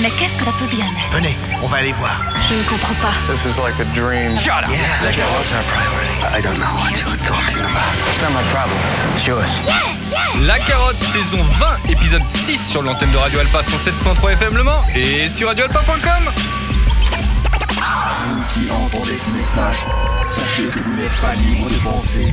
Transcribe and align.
Mais 0.00 0.10
qu'est-ce 0.10 0.36
que 0.36 0.44
ça 0.44 0.52
peut 0.58 0.66
bien 0.66 0.84
être? 0.86 1.12
Venez, 1.12 1.36
on 1.62 1.66
va 1.66 1.78
aller 1.78 1.92
voir. 1.92 2.22
Je 2.48 2.54
ne 2.54 2.62
comprends 2.64 2.94
pas. 3.02 3.12
This 3.32 3.44
is 3.46 3.60
like 3.60 3.74
a 3.80 3.84
dream. 3.94 4.36
Shut 4.36 4.62
up. 4.64 4.70
Yeah, 4.70 4.78
la 5.02 5.10
carotte, 5.10 5.52
our 5.52 5.64
priority? 5.64 6.38
I 6.38 6.40
don't 6.40 6.58
know 6.58 6.72
what 6.78 6.94
you're 7.00 7.16
talking 7.26 7.58
about. 7.58 7.94
It's 8.06 8.22
not 8.22 8.30
my 8.30 8.42
problem. 8.52 8.78
It's 9.14 9.26
yours. 9.26 9.60
La 10.46 10.58
carotte, 10.60 10.96
saison 11.12 11.42
20, 11.42 11.90
épisode 11.90 12.22
6 12.44 12.68
sur 12.70 12.82
l'antenne 12.82 13.10
de 13.10 13.16
Radio 13.16 13.40
Alpa 13.40 13.62
107.3 13.62 14.32
FM 14.34 14.56
Le 14.56 14.62
Mans 14.62 14.84
et 14.94 15.28
sur 15.28 15.48
radioalpa.com. 15.48 16.32
Vous 18.20 18.42
qui 18.52 18.70
entendez 18.70 19.16
ce 19.16 19.30
message, 19.30 19.76
sachez 20.28 20.68
que 20.68 20.78
vous 20.78 20.94
n'êtes 20.94 21.20
pas 21.20 21.34
libre 21.34 21.68
de 21.68 21.76
penser, 21.76 22.32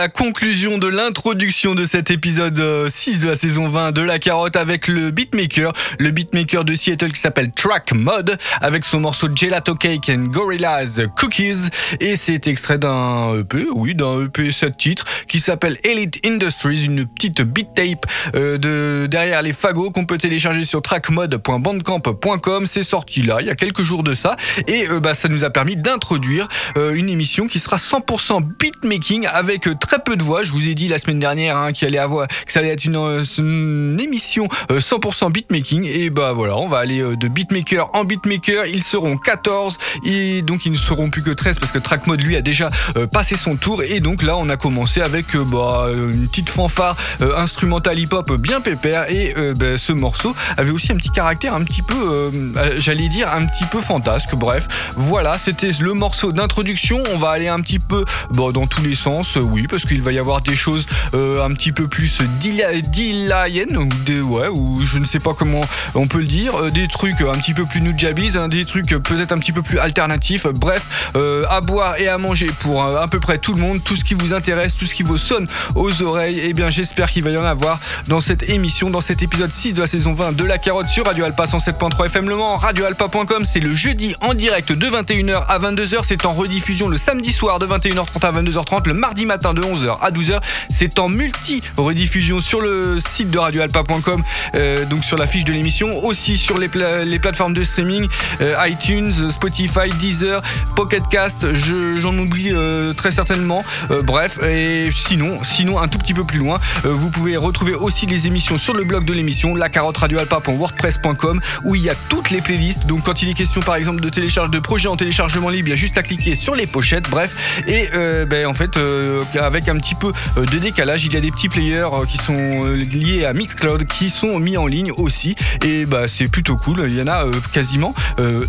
La 0.00 0.08
conclusion 0.08 0.78
de 0.78 0.86
l'introduction 0.86 1.74
de 1.74 1.84
cet 1.84 2.10
épisode 2.10 2.58
euh, 2.58 2.88
6 2.88 3.20
de 3.20 3.28
la 3.28 3.34
saison 3.34 3.68
20 3.68 3.92
de 3.92 4.00
La 4.00 4.18
Carotte 4.18 4.56
avec 4.56 4.88
le 4.88 5.10
beatmaker, 5.10 5.74
le 5.98 6.10
beatmaker 6.10 6.64
de 6.64 6.74
Seattle 6.74 7.12
qui 7.12 7.20
s'appelle 7.20 7.52
Track 7.52 7.92
Mod 7.92 8.38
avec 8.62 8.86
son 8.86 9.00
morceau 9.00 9.28
Gelato 9.30 9.74
Cake 9.74 10.08
and 10.08 10.28
Gorillaz 10.28 11.02
Cookies 11.18 11.68
et 12.00 12.16
c'est 12.16 12.46
extrait 12.46 12.78
d'un 12.78 13.40
EP, 13.40 13.66
oui 13.74 13.94
d'un 13.94 14.24
EP 14.24 14.50
7 14.50 14.74
titres 14.74 15.04
qui 15.28 15.38
s'appelle 15.38 15.76
Elite 15.84 16.18
Industries, 16.24 16.86
une 16.86 17.04
petite 17.04 17.42
beat 17.42 17.74
tape 17.74 18.06
euh, 18.34 18.56
de 18.56 19.06
derrière 19.06 19.42
les 19.42 19.52
fagots 19.52 19.90
qu'on 19.90 20.06
peut 20.06 20.16
télécharger 20.16 20.64
sur 20.64 20.80
trackmod.bandcamp.com. 20.80 22.64
C'est 22.64 22.84
sorti 22.84 23.20
là 23.20 23.36
il 23.40 23.48
y 23.48 23.50
a 23.50 23.54
quelques 23.54 23.82
jours 23.82 24.02
de 24.02 24.14
ça 24.14 24.36
et 24.66 24.88
euh, 24.88 24.98
bah, 24.98 25.12
ça 25.12 25.28
nous 25.28 25.44
a 25.44 25.50
permis 25.50 25.76
d'introduire 25.76 26.48
euh, 26.78 26.94
une 26.94 27.10
émission 27.10 27.48
qui 27.48 27.58
sera 27.58 27.76
100% 27.76 28.40
beatmaking 28.58 29.26
avec 29.26 29.68
euh, 29.68 29.74
très 29.90 29.98
peu 29.98 30.16
de 30.16 30.22
voix. 30.22 30.44
Je 30.44 30.52
vous 30.52 30.68
ai 30.68 30.76
dit 30.76 30.86
la 30.86 30.98
semaine 30.98 31.18
dernière 31.18 31.56
hein, 31.56 31.72
qu'il 31.72 31.88
allait 31.88 31.98
avoir, 31.98 32.28
que 32.28 32.52
ça 32.52 32.60
allait 32.60 32.68
être 32.68 32.84
une, 32.84 32.96
euh, 32.96 33.98
émission 33.98 34.46
euh, 34.70 34.78
100% 34.78 35.32
beatmaking. 35.32 35.84
Et 35.84 36.10
bah 36.10 36.32
voilà, 36.32 36.56
on 36.58 36.68
va 36.68 36.78
aller 36.78 37.00
euh, 37.00 37.16
de 37.16 37.26
beatmaker 37.26 37.90
en 37.92 38.04
beatmaker. 38.04 38.66
Ils 38.66 38.84
seront 38.84 39.16
14 39.16 39.78
et 40.04 40.42
donc 40.42 40.64
ils 40.64 40.70
ne 40.70 40.76
seront 40.76 41.10
plus 41.10 41.24
que 41.24 41.32
13 41.32 41.58
parce 41.58 41.72
que 41.72 41.80
Trackmode 41.80 42.22
lui 42.22 42.36
a 42.36 42.40
déjà 42.40 42.68
euh, 42.96 43.08
passé 43.08 43.34
son 43.34 43.56
tour. 43.56 43.82
Et 43.82 43.98
donc 43.98 44.22
là, 44.22 44.36
on 44.36 44.48
a 44.48 44.56
commencé 44.56 45.00
avec 45.00 45.34
euh, 45.34 45.42
bah, 45.42 45.88
une 45.92 46.28
petite 46.28 46.50
fanfare 46.50 46.96
euh, 47.20 47.36
instrumentale 47.36 47.98
hip-hop 47.98 48.32
bien 48.34 48.60
pépère. 48.60 49.10
Et 49.10 49.34
euh, 49.36 49.54
bah, 49.54 49.76
ce 49.76 49.92
morceau 49.92 50.36
avait 50.56 50.70
aussi 50.70 50.92
un 50.92 50.96
petit 50.96 51.10
caractère 51.10 51.54
un 51.54 51.64
petit 51.64 51.82
peu, 51.82 51.94
euh, 51.94 52.30
euh, 52.56 52.74
j'allais 52.78 53.08
dire, 53.08 53.32
un 53.32 53.44
petit 53.46 53.64
peu 53.64 53.80
fantasque. 53.80 54.36
Bref, 54.36 54.68
voilà, 54.94 55.36
c'était 55.36 55.70
le 55.80 55.94
morceau 55.94 56.30
d'introduction. 56.30 57.02
On 57.12 57.16
va 57.16 57.30
aller 57.30 57.48
un 57.48 57.60
petit 57.60 57.80
peu 57.80 58.04
bon, 58.30 58.52
dans 58.52 58.66
tous 58.66 58.82
les 58.82 58.94
sens, 58.94 59.36
euh, 59.36 59.40
oui, 59.40 59.66
parce 59.68 59.79
qu'il 59.86 60.02
va 60.02 60.12
y 60.12 60.18
avoir 60.18 60.40
des 60.40 60.54
choses 60.54 60.86
euh, 61.14 61.44
un 61.44 61.52
petit 61.52 61.72
peu 61.72 61.88
plus 61.88 62.20
dilayennes, 62.38 63.76
ou 63.76 63.88
ouais, 64.34 64.48
ou 64.48 64.84
je 64.84 64.98
ne 64.98 65.04
sais 65.04 65.18
pas 65.18 65.34
comment 65.34 65.62
on 65.94 66.06
peut 66.06 66.18
le 66.18 66.24
dire, 66.24 66.54
euh, 66.54 66.70
des 66.70 66.88
trucs 66.88 67.20
un 67.20 67.38
petit 67.38 67.54
peu 67.54 67.64
plus 67.64 67.80
nujabis, 67.80 68.36
hein, 68.36 68.48
des 68.48 68.64
trucs 68.64 68.88
peut-être 68.88 69.32
un 69.32 69.38
petit 69.38 69.52
peu 69.52 69.62
plus 69.62 69.78
alternatifs. 69.78 70.46
Bref, 70.46 71.12
euh, 71.16 71.44
à 71.48 71.60
boire 71.60 71.98
et 71.98 72.08
à 72.08 72.18
manger 72.18 72.50
pour 72.60 72.82
à 72.82 73.08
peu 73.08 73.20
près 73.20 73.38
tout 73.38 73.54
le 73.54 73.60
monde, 73.60 73.82
tout 73.82 73.96
ce 73.96 74.04
qui 74.04 74.14
vous 74.14 74.34
intéresse, 74.34 74.74
tout 74.74 74.84
ce 74.84 74.94
qui 74.94 75.02
vous 75.02 75.18
sonne 75.18 75.46
aux 75.74 76.02
oreilles. 76.02 76.40
Et 76.40 76.52
bien, 76.52 76.70
j'espère 76.70 77.10
qu'il 77.10 77.24
va 77.24 77.30
y 77.30 77.36
en 77.36 77.44
avoir 77.44 77.80
dans 78.08 78.20
cette 78.20 78.48
émission, 78.48 78.88
dans 78.88 79.00
cet 79.00 79.22
épisode 79.22 79.52
6 79.52 79.74
de 79.74 79.80
la 79.80 79.86
saison 79.86 80.12
20 80.12 80.32
de 80.32 80.44
La 80.44 80.58
Carotte 80.58 80.88
sur 80.88 81.06
Radio 81.06 81.24
Alpa 81.24 81.44
107.3 81.44 82.06
FM 82.06 82.28
Le 82.28 82.36
Mans, 82.36 82.54
radioalpa.com. 82.54 83.44
C'est 83.44 83.60
le 83.60 83.74
jeudi 83.74 84.14
en 84.20 84.34
direct 84.34 84.72
de 84.72 84.86
21h 84.86 85.44
à 85.46 85.58
22h. 85.58 86.00
C'est 86.04 86.26
en 86.26 86.32
rediffusion 86.32 86.88
le 86.88 86.96
samedi 86.96 87.32
soir 87.32 87.58
de 87.58 87.66
21h30 87.66 88.24
à 88.24 88.32
22h30, 88.32 88.86
le 88.86 88.94
mardi 88.94 89.26
matin 89.26 89.54
de 89.54 89.62
11h 89.62 89.69
à 90.00 90.10
12h. 90.10 90.40
C'est 90.68 90.98
en 90.98 91.08
multi-rediffusion 91.08 92.40
sur 92.40 92.60
le 92.60 92.98
site 93.08 93.30
de 93.30 93.38
radioalpa.com, 93.38 94.22
euh, 94.54 94.84
donc 94.84 95.04
sur 95.04 95.16
la 95.16 95.26
fiche 95.26 95.44
de 95.44 95.52
l'émission, 95.52 95.96
aussi 96.04 96.36
sur 96.36 96.58
les, 96.58 96.68
pla- 96.68 97.04
les 97.04 97.18
plateformes 97.18 97.54
de 97.54 97.64
streaming, 97.64 98.06
euh, 98.40 98.54
iTunes, 98.66 99.30
Spotify, 99.30 99.88
Deezer, 99.98 100.42
Pocket 100.76 101.02
Cast, 101.10 101.54
je- 101.54 101.98
j'en 102.00 102.16
oublie 102.18 102.50
euh, 102.52 102.92
très 102.92 103.10
certainement. 103.10 103.64
Bref, 104.04 104.38
et 104.42 104.90
sinon, 104.92 105.42
sinon 105.42 105.78
un 105.80 105.88
tout 105.88 105.98
petit 105.98 106.14
peu 106.14 106.24
plus 106.24 106.38
loin, 106.38 106.58
vous 106.84 107.10
pouvez 107.10 107.36
retrouver 107.36 107.74
aussi 107.74 108.06
les 108.06 108.26
émissions 108.26 108.56
sur 108.58 108.74
le 108.74 108.84
blog 108.84 109.04
de 109.04 109.12
l'émission, 109.12 109.54
lacarotteradioalpa.wordpress.com, 109.54 111.40
où 111.64 111.74
il 111.74 111.82
y 111.82 111.90
a 111.90 111.94
toutes 112.08 112.30
les 112.30 112.40
playlists. 112.40 112.86
Donc 112.86 113.02
quand 113.04 113.22
il 113.22 113.28
est 113.30 113.34
question 113.34 113.60
par 113.60 113.76
exemple 113.76 114.00
de 114.00 114.08
télécharge 114.08 114.50
de 114.50 114.58
projets 114.58 114.88
en 114.88 114.96
téléchargement 114.96 115.48
libre, 115.48 115.68
il 115.68 115.70
y 115.70 115.74
a 115.74 115.76
juste 115.76 115.98
à 115.98 116.02
cliquer 116.02 116.34
sur 116.34 116.54
les 116.54 116.66
pochettes, 116.66 117.08
bref. 117.10 117.32
Et 117.66 117.88
ben, 118.26 118.46
en 118.46 118.54
fait, 118.54 118.76
euh, 118.76 119.22
un 119.68 119.78
petit 119.78 119.94
peu 119.94 120.12
euh, 120.36 120.46
de 120.46 120.58
décalage. 120.58 121.04
Il 121.04 121.12
y 121.12 121.16
a 121.16 121.20
des 121.20 121.30
petits 121.30 121.48
players 121.48 121.88
euh, 121.92 122.04
qui 122.06 122.18
sont 122.18 122.34
euh, 122.34 122.74
liés 122.76 123.24
à 123.24 123.32
Mixcloud 123.32 123.86
qui 123.86 124.10
sont 124.10 124.38
mis 124.38 124.56
en 124.56 124.66
ligne 124.66 124.92
aussi 124.92 125.36
et 125.64 125.86
bah 125.86 126.08
c'est 126.08 126.28
plutôt 126.28 126.56
cool. 126.56 126.86
Il 126.88 126.96
y 126.96 127.02
en 127.02 127.06
a 127.06 127.26
quasiment 127.52 127.94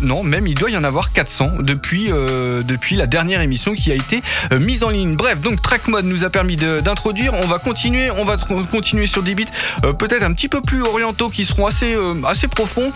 non 0.02 0.22
même 0.22 0.46
il 0.46 0.54
doit 0.54 0.70
y 0.70 0.76
en 0.76 0.84
avoir 0.84 1.12
400 1.12 1.50
depuis 1.60 2.08
depuis 2.08 2.96
la 2.96 3.06
dernière 3.06 3.40
émission 3.40 3.74
qui 3.74 3.90
a 3.90 3.94
été 3.94 4.22
mise 4.52 4.84
en 4.84 4.90
ligne. 4.90 5.14
Bref 5.14 5.40
donc 5.40 5.62
Track 5.62 5.88
Mode 5.88 6.04
nous 6.04 6.24
a 6.24 6.30
permis 6.30 6.56
d'introduire. 6.56 7.34
On 7.34 7.46
va 7.46 7.58
continuer 7.58 8.10
on 8.10 8.24
va 8.24 8.36
continuer 8.70 9.06
sur 9.06 9.22
des 9.22 9.34
beats 9.34 9.92
peut-être 9.98 10.22
un 10.22 10.32
petit 10.32 10.48
peu 10.48 10.60
plus 10.60 10.82
orientaux 10.82 11.28
qui 11.28 11.44
seront 11.44 11.66
assez 11.66 11.96
assez 12.26 12.48
profonds 12.48 12.92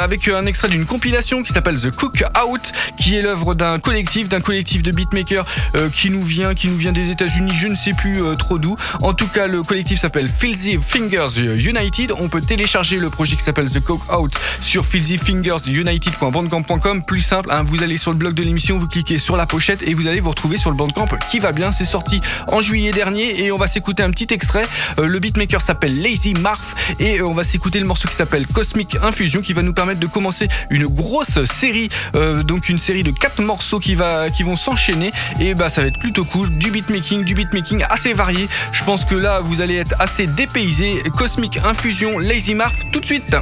avec 0.00 0.28
un 0.28 0.46
extrait 0.46 0.68
d'une 0.68 0.86
compilation 0.86 1.42
qui 1.42 1.52
s'appelle 1.52 1.80
The 1.80 1.94
Cook 1.94 2.22
Out 2.46 2.72
qui 2.98 3.16
est 3.16 3.22
l'œuvre 3.22 3.54
d'un 3.54 3.78
collectif 3.78 4.28
d'un 4.28 4.40
collectif 4.40 4.82
de 4.82 4.92
beatmakers 4.92 5.46
qui 5.92 6.10
nous 6.10 6.22
vient 6.22 6.54
qui 6.54 6.68
nous 6.68 6.76
vient 6.76 6.92
des 6.92 7.10
États-Unis 7.10 7.37
je 7.46 7.68
ne 7.68 7.74
sais 7.74 7.92
plus 7.92 8.22
euh, 8.22 8.34
trop 8.34 8.58
d'où. 8.58 8.76
En 9.02 9.14
tout 9.14 9.28
cas 9.28 9.46
le 9.46 9.62
collectif 9.62 10.00
s'appelle 10.00 10.28
Filthy 10.28 10.78
Fingers 10.84 11.38
United. 11.38 12.12
On 12.18 12.28
peut 12.28 12.40
télécharger 12.40 12.98
le 12.98 13.10
projet 13.10 13.36
qui 13.36 13.44
s'appelle 13.44 13.70
The 13.70 13.80
Cook 13.80 14.00
Out 14.12 14.34
sur 14.60 14.84
filthyfingersunited.bandcamp.com 14.84 17.04
plus 17.04 17.20
simple 17.20 17.50
hein, 17.52 17.62
vous 17.62 17.82
allez 17.82 17.96
sur 17.96 18.10
le 18.10 18.16
blog 18.16 18.34
de 18.34 18.42
l'émission 18.42 18.78
vous 18.78 18.88
cliquez 18.88 19.18
sur 19.18 19.36
la 19.36 19.46
pochette 19.46 19.82
et 19.86 19.94
vous 19.94 20.06
allez 20.06 20.20
vous 20.20 20.30
retrouver 20.30 20.56
sur 20.56 20.70
le 20.70 20.76
bandcamp 20.76 21.08
qui 21.30 21.38
va 21.38 21.52
bien. 21.52 21.70
C'est 21.70 21.84
sorti 21.84 22.20
en 22.48 22.60
juillet 22.60 22.90
dernier 22.90 23.44
et 23.44 23.52
on 23.52 23.56
va 23.56 23.66
s'écouter 23.66 24.02
un 24.02 24.10
petit 24.10 24.32
extrait. 24.32 24.66
Euh, 24.98 25.06
le 25.06 25.18
beatmaker 25.18 25.60
s'appelle 25.60 26.02
Lazy 26.02 26.34
Marf 26.34 26.74
et 26.98 27.20
euh, 27.20 27.26
on 27.26 27.34
va 27.34 27.44
s'écouter 27.44 27.78
le 27.78 27.86
morceau 27.86 28.08
qui 28.08 28.16
s'appelle 28.16 28.46
Cosmic 28.46 28.96
Infusion 29.02 29.42
qui 29.42 29.52
va 29.52 29.62
nous 29.62 29.74
permettre 29.74 30.00
de 30.00 30.06
commencer 30.06 30.48
une 30.70 30.86
grosse 30.86 31.44
série 31.44 31.88
donc 32.44 32.68
une 32.68 32.78
série 32.78 33.02
de 33.02 33.10
quatre 33.10 33.42
morceaux 33.42 33.78
qui 33.78 33.94
vont 33.94 34.56
s'enchaîner. 34.56 35.12
Et 35.40 35.54
bah 35.54 35.68
ça 35.68 35.82
va 35.82 35.88
être 35.88 35.98
plutôt 35.98 36.24
cool. 36.24 36.50
Du 36.50 36.70
beatmaking 36.70 37.24
du 37.28 37.34
beatmaking 37.34 37.84
assez 37.90 38.14
varié. 38.14 38.48
Je 38.72 38.82
pense 38.84 39.04
que 39.04 39.14
là 39.14 39.40
vous 39.40 39.60
allez 39.60 39.76
être 39.76 39.94
assez 39.98 40.26
dépaysé. 40.26 41.02
Cosmic 41.16 41.58
Infusion 41.58 42.18
Lazy 42.18 42.54
Marf 42.54 42.74
tout 42.90 43.00
de 43.00 43.06
suite 43.06 43.36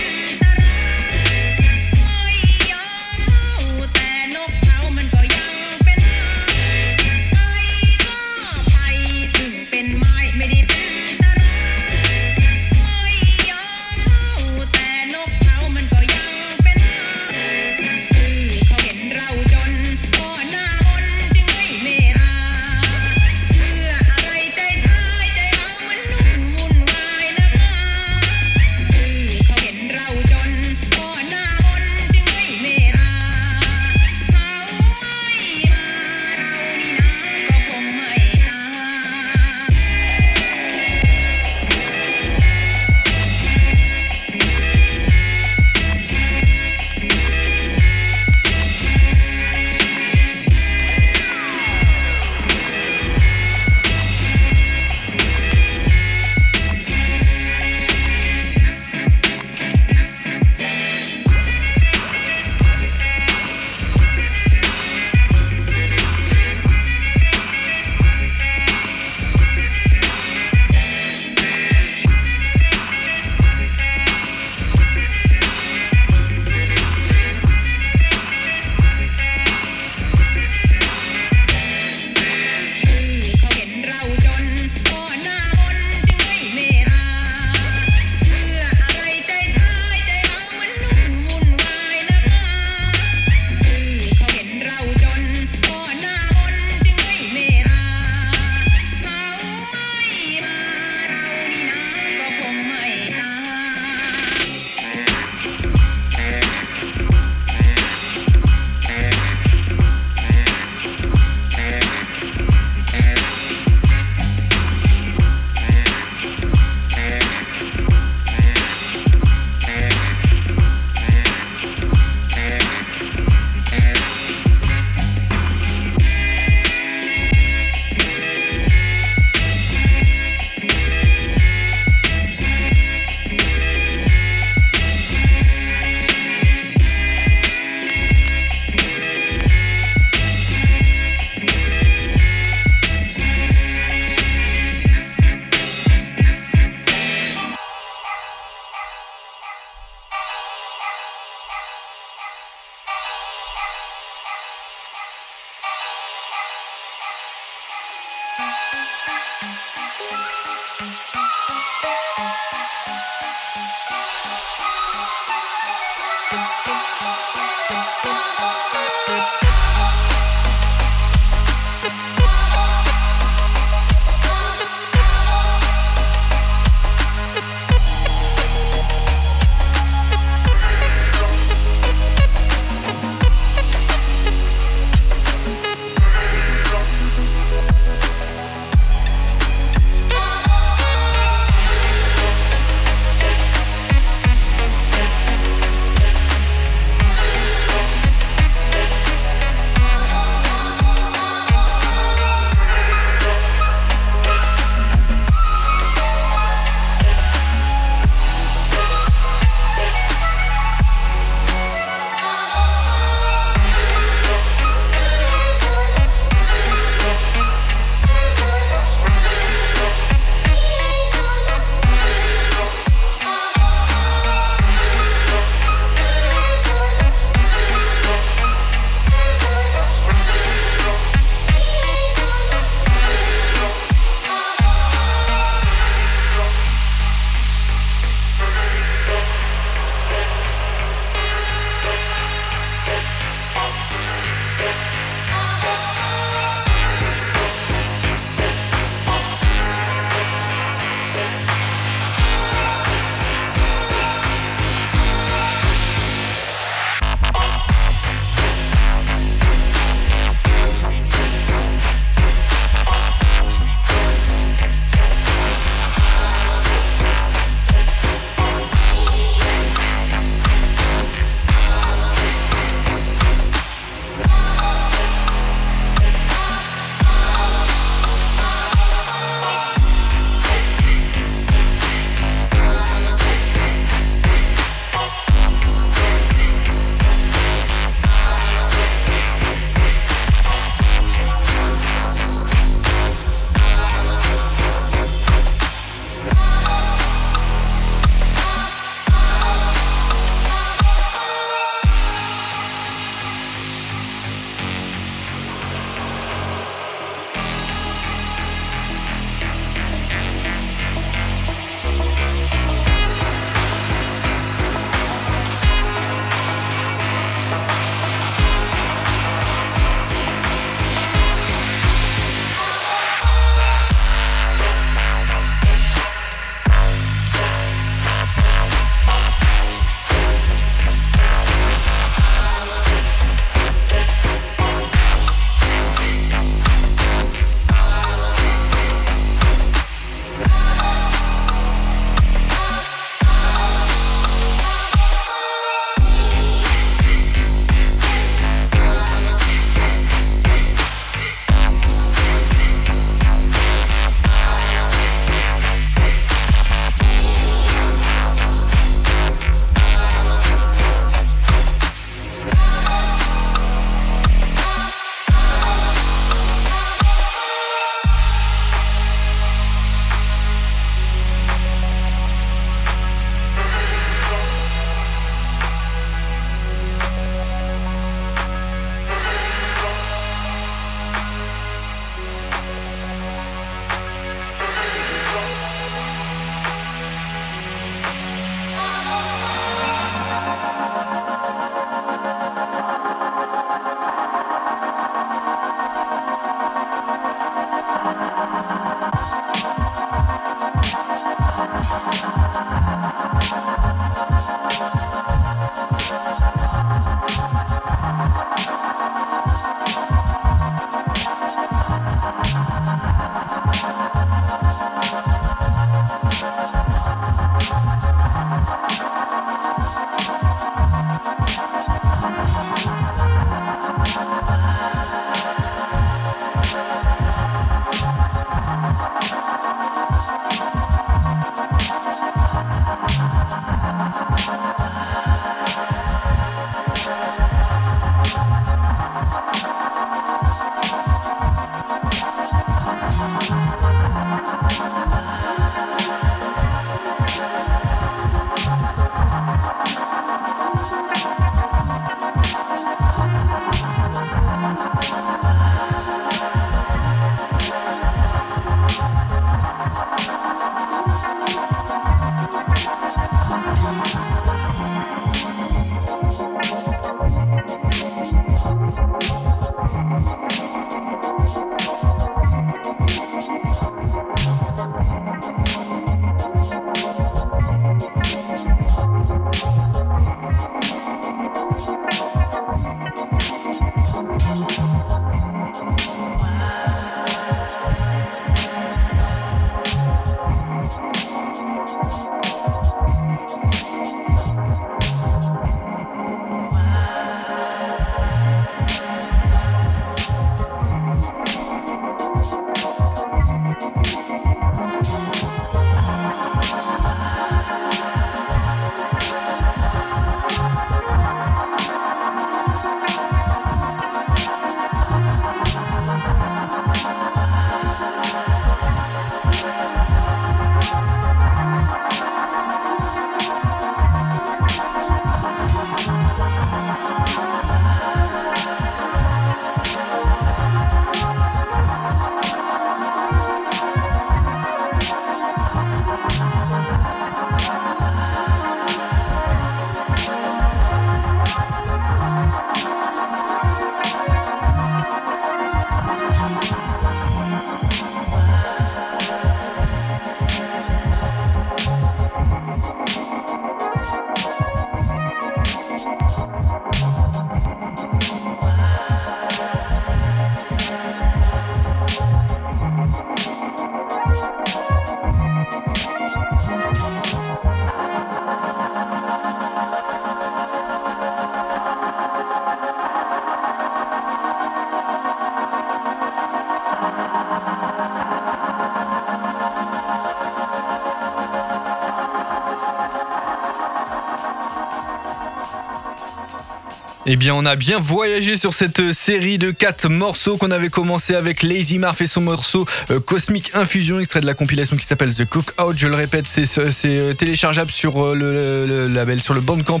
Eh 587.24 587.36
bien, 587.36 587.54
on 587.54 587.64
a 587.66 587.76
bien 587.76 588.00
voyagé 588.00 588.56
sur 588.56 588.74
cette 588.74 589.12
série 589.12 589.56
de 589.56 589.70
quatre 589.70 590.08
morceaux 590.08 590.56
qu'on 590.56 590.72
avait 590.72 590.88
commencé 590.88 591.36
avec 591.36 591.62
Lazy 591.62 591.98
Marf 591.98 592.20
et 592.20 592.26
son 592.26 592.40
morceau 592.40 592.84
euh, 593.12 593.20
Cosmic 593.20 593.70
Infusion, 593.74 594.18
extrait 594.18 594.40
de 594.40 594.46
la 594.46 594.54
compilation 594.54 594.96
qui 594.96 595.06
s'appelle 595.06 595.32
The 595.32 595.44
Cookout. 595.44 595.96
Je 595.96 596.08
le 596.08 596.16
répète, 596.16 596.46
c'est 596.48 596.66
euh, 597.06 597.32
téléchargeable 597.32 597.92
sur 597.92 598.26
euh, 598.26 598.34
le, 598.34 599.06
label, 599.06 599.40
sur 599.40 599.54
le 599.54 599.60
bandcamp 599.60 600.00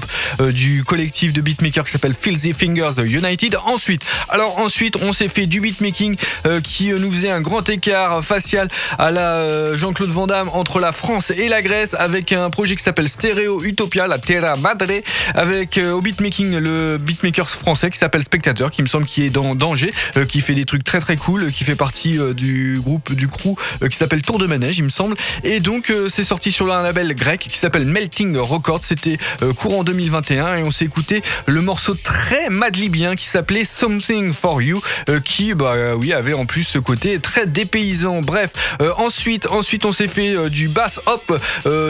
du 0.50 0.82
collectif 0.82 1.32
de 1.32 1.40
beatmakers 1.40 1.84
qui 1.84 1.92
s'appelle 1.92 2.14
Filthy 2.14 2.54
Fingers 2.54 3.00
United. 3.04 3.56
Ensuite, 3.66 4.02
alors 4.28 4.58
ensuite, 4.58 4.96
on 5.00 5.12
s'est 5.12 5.28
fait 5.28 5.46
du 5.46 5.60
beatmaking 5.60 6.16
qui 6.64 6.88
nous 6.88 7.10
faisait 7.12 7.30
un 7.30 7.40
grand 7.40 7.68
écart 7.68 8.24
facial 8.24 8.68
à 8.98 9.12
la 9.12 9.76
Jean-Claude 9.76 10.10
Van 10.10 10.26
Damme 10.26 10.48
entre 10.52 10.80
la 10.80 10.90
France 10.90 11.30
et 11.30 11.48
la 11.48 11.62
Grèce 11.62 11.94
avec 11.94 12.32
un 12.32 12.50
projet 12.50 12.74
qui 12.74 12.82
s'appelle 12.82 13.08
Stereo 13.08 13.62
Utopia, 13.62 14.08
la 14.08 14.18
Terra 14.18 14.56
Madre, 14.56 15.02
avec 15.34 15.78
au 15.78 16.00
beatmaking 16.00 16.56
le 16.56 16.98
beatmaker 17.12 17.48
français 17.48 17.90
qui 17.90 17.98
s'appelle 17.98 18.22
Spectateur, 18.22 18.70
qui 18.70 18.82
me 18.82 18.86
semble 18.86 19.06
qui 19.06 19.22
est 19.22 19.30
dans 19.30 19.54
danger, 19.54 19.92
euh, 20.16 20.24
qui 20.24 20.40
fait 20.40 20.54
des 20.54 20.64
trucs 20.64 20.84
très 20.84 21.00
très 21.00 21.16
cool, 21.16 21.52
qui 21.52 21.64
fait 21.64 21.76
partie 21.76 22.18
euh, 22.18 22.32
du 22.32 22.80
groupe 22.82 23.12
du 23.12 23.28
crew 23.28 23.54
euh, 23.82 23.88
qui 23.88 23.96
s'appelle 23.96 24.22
Tour 24.22 24.38
de 24.38 24.46
Manège, 24.46 24.78
il 24.78 24.84
me 24.84 24.88
semble. 24.88 25.16
Et 25.44 25.60
donc 25.60 25.92
c'est 26.08 26.24
sorti 26.24 26.52
sur 26.52 26.72
un 26.72 26.82
label 26.82 27.14
grec 27.14 27.40
qui 27.50 27.58
s'appelle 27.58 27.84
Melting 27.84 28.36
Records. 28.36 28.82
C'était 28.82 29.18
courant 29.56 29.84
2021 29.84 30.56
et 30.56 30.62
on 30.62 30.70
s'est 30.70 30.84
écouté 30.84 31.22
le 31.46 31.60
morceau 31.60 31.94
très 31.94 32.48
madlibien 32.50 33.16
qui 33.16 33.26
s'appelait 33.26 33.64
Something 33.64 34.32
for 34.32 34.62
You, 34.62 34.80
qui 35.24 35.54
bah 35.54 35.94
oui 35.96 36.12
avait 36.12 36.32
en 36.32 36.46
plus 36.46 36.64
ce 36.64 36.78
côté 36.78 37.18
très 37.18 37.46
dépaysant. 37.46 38.22
Bref, 38.22 38.52
ensuite 38.96 39.46
ensuite 39.46 39.84
on 39.84 39.92
s'est 39.92 40.08
fait 40.08 40.48
du 40.48 40.68
bass 40.68 41.00
hop 41.06 41.40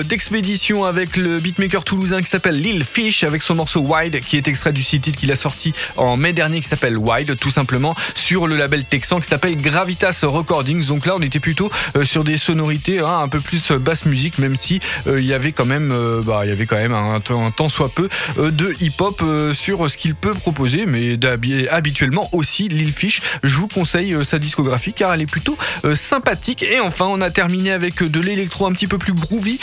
d'expédition 0.05 0.85
avec 0.85 1.17
le 1.17 1.39
beatmaker 1.39 1.85
toulousain 1.85 2.23
qui 2.23 2.29
s'appelle 2.29 2.61
Lil 2.61 2.85
Fish 2.85 3.25
avec 3.25 3.43
son 3.43 3.55
morceau 3.55 3.81
Wide 3.81 4.21
qui 4.21 4.37
est 4.37 4.49
extrait 4.49 4.73
du 4.73 4.83
site 4.83 5.07
qu'il 5.17 5.33
a 5.33 5.37
sorti 5.37 5.73
en 5.97 6.17
mai 6.17 6.33
dernier 6.33 6.61
qui 6.61 6.69
s'appelle 6.69 6.97
Wide, 6.97 7.37
tout 7.39 7.51
simplement, 7.51 7.95
sur 8.15 8.47
le 8.47 8.57
label 8.57 8.85
texan 8.85 9.21
qui 9.21 9.29
s'appelle 9.29 9.57
Gravitas 9.57 10.21
Recordings. 10.23 10.87
Donc 10.87 11.07
là, 11.07 11.15
on 11.17 11.23
était 11.23 11.41
plutôt 11.41 11.71
euh, 11.97 12.05
sur 12.05 12.25
des 12.25 12.37
sonorités 12.37 13.01
hein, 13.01 13.21
un 13.23 13.29
peu 13.29 13.41
plus 13.41 13.73
basse 13.73 14.05
musique, 14.05 14.39
même 14.39 14.57
si 14.57 14.81
euh, 15.07 15.21
il 15.21 15.27
y 15.27 15.35
avait 15.35 15.53
quand 15.53 15.65
même, 15.65 15.91
euh, 15.93 16.23
bah, 16.23 16.41
il 16.45 16.49
y 16.49 16.53
avait 16.53 16.67
quand 16.67 16.77
même 16.77 16.95
un, 16.95 17.15
un 17.15 17.51
temps 17.51 17.69
soit 17.69 17.89
peu 17.89 18.09
de 18.39 18.75
hip-hop 18.81 19.23
sur 19.53 19.91
ce 19.91 19.97
qu'il 19.97 20.15
peut 20.15 20.35
proposer, 20.35 20.87
mais 20.87 21.19
habituellement 21.71 22.29
aussi 22.33 22.69
Lil 22.69 22.93
Fish. 22.93 23.21
Je 23.43 23.57
vous 23.57 23.69
conseille 23.69 24.17
sa 24.25 24.39
discographie 24.39 24.93
car 24.93 25.13
elle 25.13 25.23
est 25.23 25.27
plutôt 25.27 25.57
sympathique. 25.95 26.63
Et 26.63 26.81
enfin, 26.81 27.07
on 27.09 27.21
a 27.21 27.31
terminé 27.31 27.73
avec 27.73 28.03
de 28.03 28.21
l'électro 28.21 28.67
un 28.67 28.73
petit 28.73 28.87
peu 28.87 28.99
plus 28.99 29.13
groovy. 29.13 29.59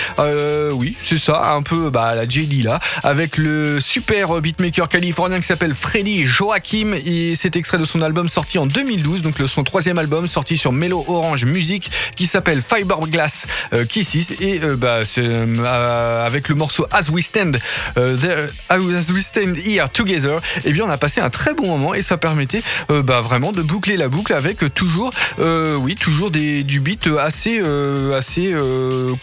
oui, 0.74 0.96
c'est 1.00 1.18
ça, 1.18 1.54
un 1.54 1.62
peu 1.62 1.90
bah, 1.90 2.16
la 2.16 2.28
J.D. 2.28 2.64
là, 2.64 2.80
avec 3.04 3.38
le 3.38 3.80
super 3.80 4.42
beatmaker 4.42 4.90
californien 4.90 5.39
qui 5.42 5.48
s'appelle 5.48 5.74
Freddy 5.74 6.26
Joachim. 6.26 6.94
Et 7.06 7.36
c'est 7.36 7.56
extrait 7.56 7.78
de 7.78 7.86
son 7.86 8.02
album 8.02 8.28
sorti 8.28 8.58
en 8.58 8.66
2012, 8.66 9.22
donc 9.22 9.36
son 9.48 9.64
troisième 9.64 9.98
album 9.98 10.28
sorti 10.28 10.58
sur 10.58 10.72
Mellow 10.72 11.04
Orange 11.08 11.46
Music 11.46 11.92
qui 12.16 12.28
s'appelle 12.28 12.62
Fiberglass 12.62 13.48
euh, 13.74 13.86
Kisses 13.86 14.32
et 14.40 14.62
euh, 14.62 14.76
bah, 14.76 15.00
euh, 15.18 16.26
avec 16.26 16.50
le 16.50 16.56
morceau 16.56 16.86
As 16.92 17.10
We 17.10 17.24
Stand 17.24 17.60
As 17.96 18.80
We 18.80 19.24
Stand 19.24 19.58
Here 19.58 19.90
Together, 19.90 20.38
et 20.58 20.62
eh 20.66 20.72
bien 20.72 20.86
on 20.86 20.90
a 20.90 20.98
passé 20.98 21.22
un 21.22 21.30
très 21.30 21.54
bon 21.54 21.68
moment 21.68 21.94
et 21.94 22.02
ça 22.02 22.18
permettait 22.18 22.62
bah, 22.90 23.22
vraiment 23.22 23.52
de 23.52 23.62
boucler 23.62 23.98
la 23.98 24.10
boucle 24.10 24.34
avec 24.34 24.74
toujours 24.74 25.12
oui 25.40 25.96
toujours 25.96 26.32
des, 26.32 26.64
du 26.64 26.80
beat 26.80 27.08
assez 27.20 27.62
assez 28.16 28.54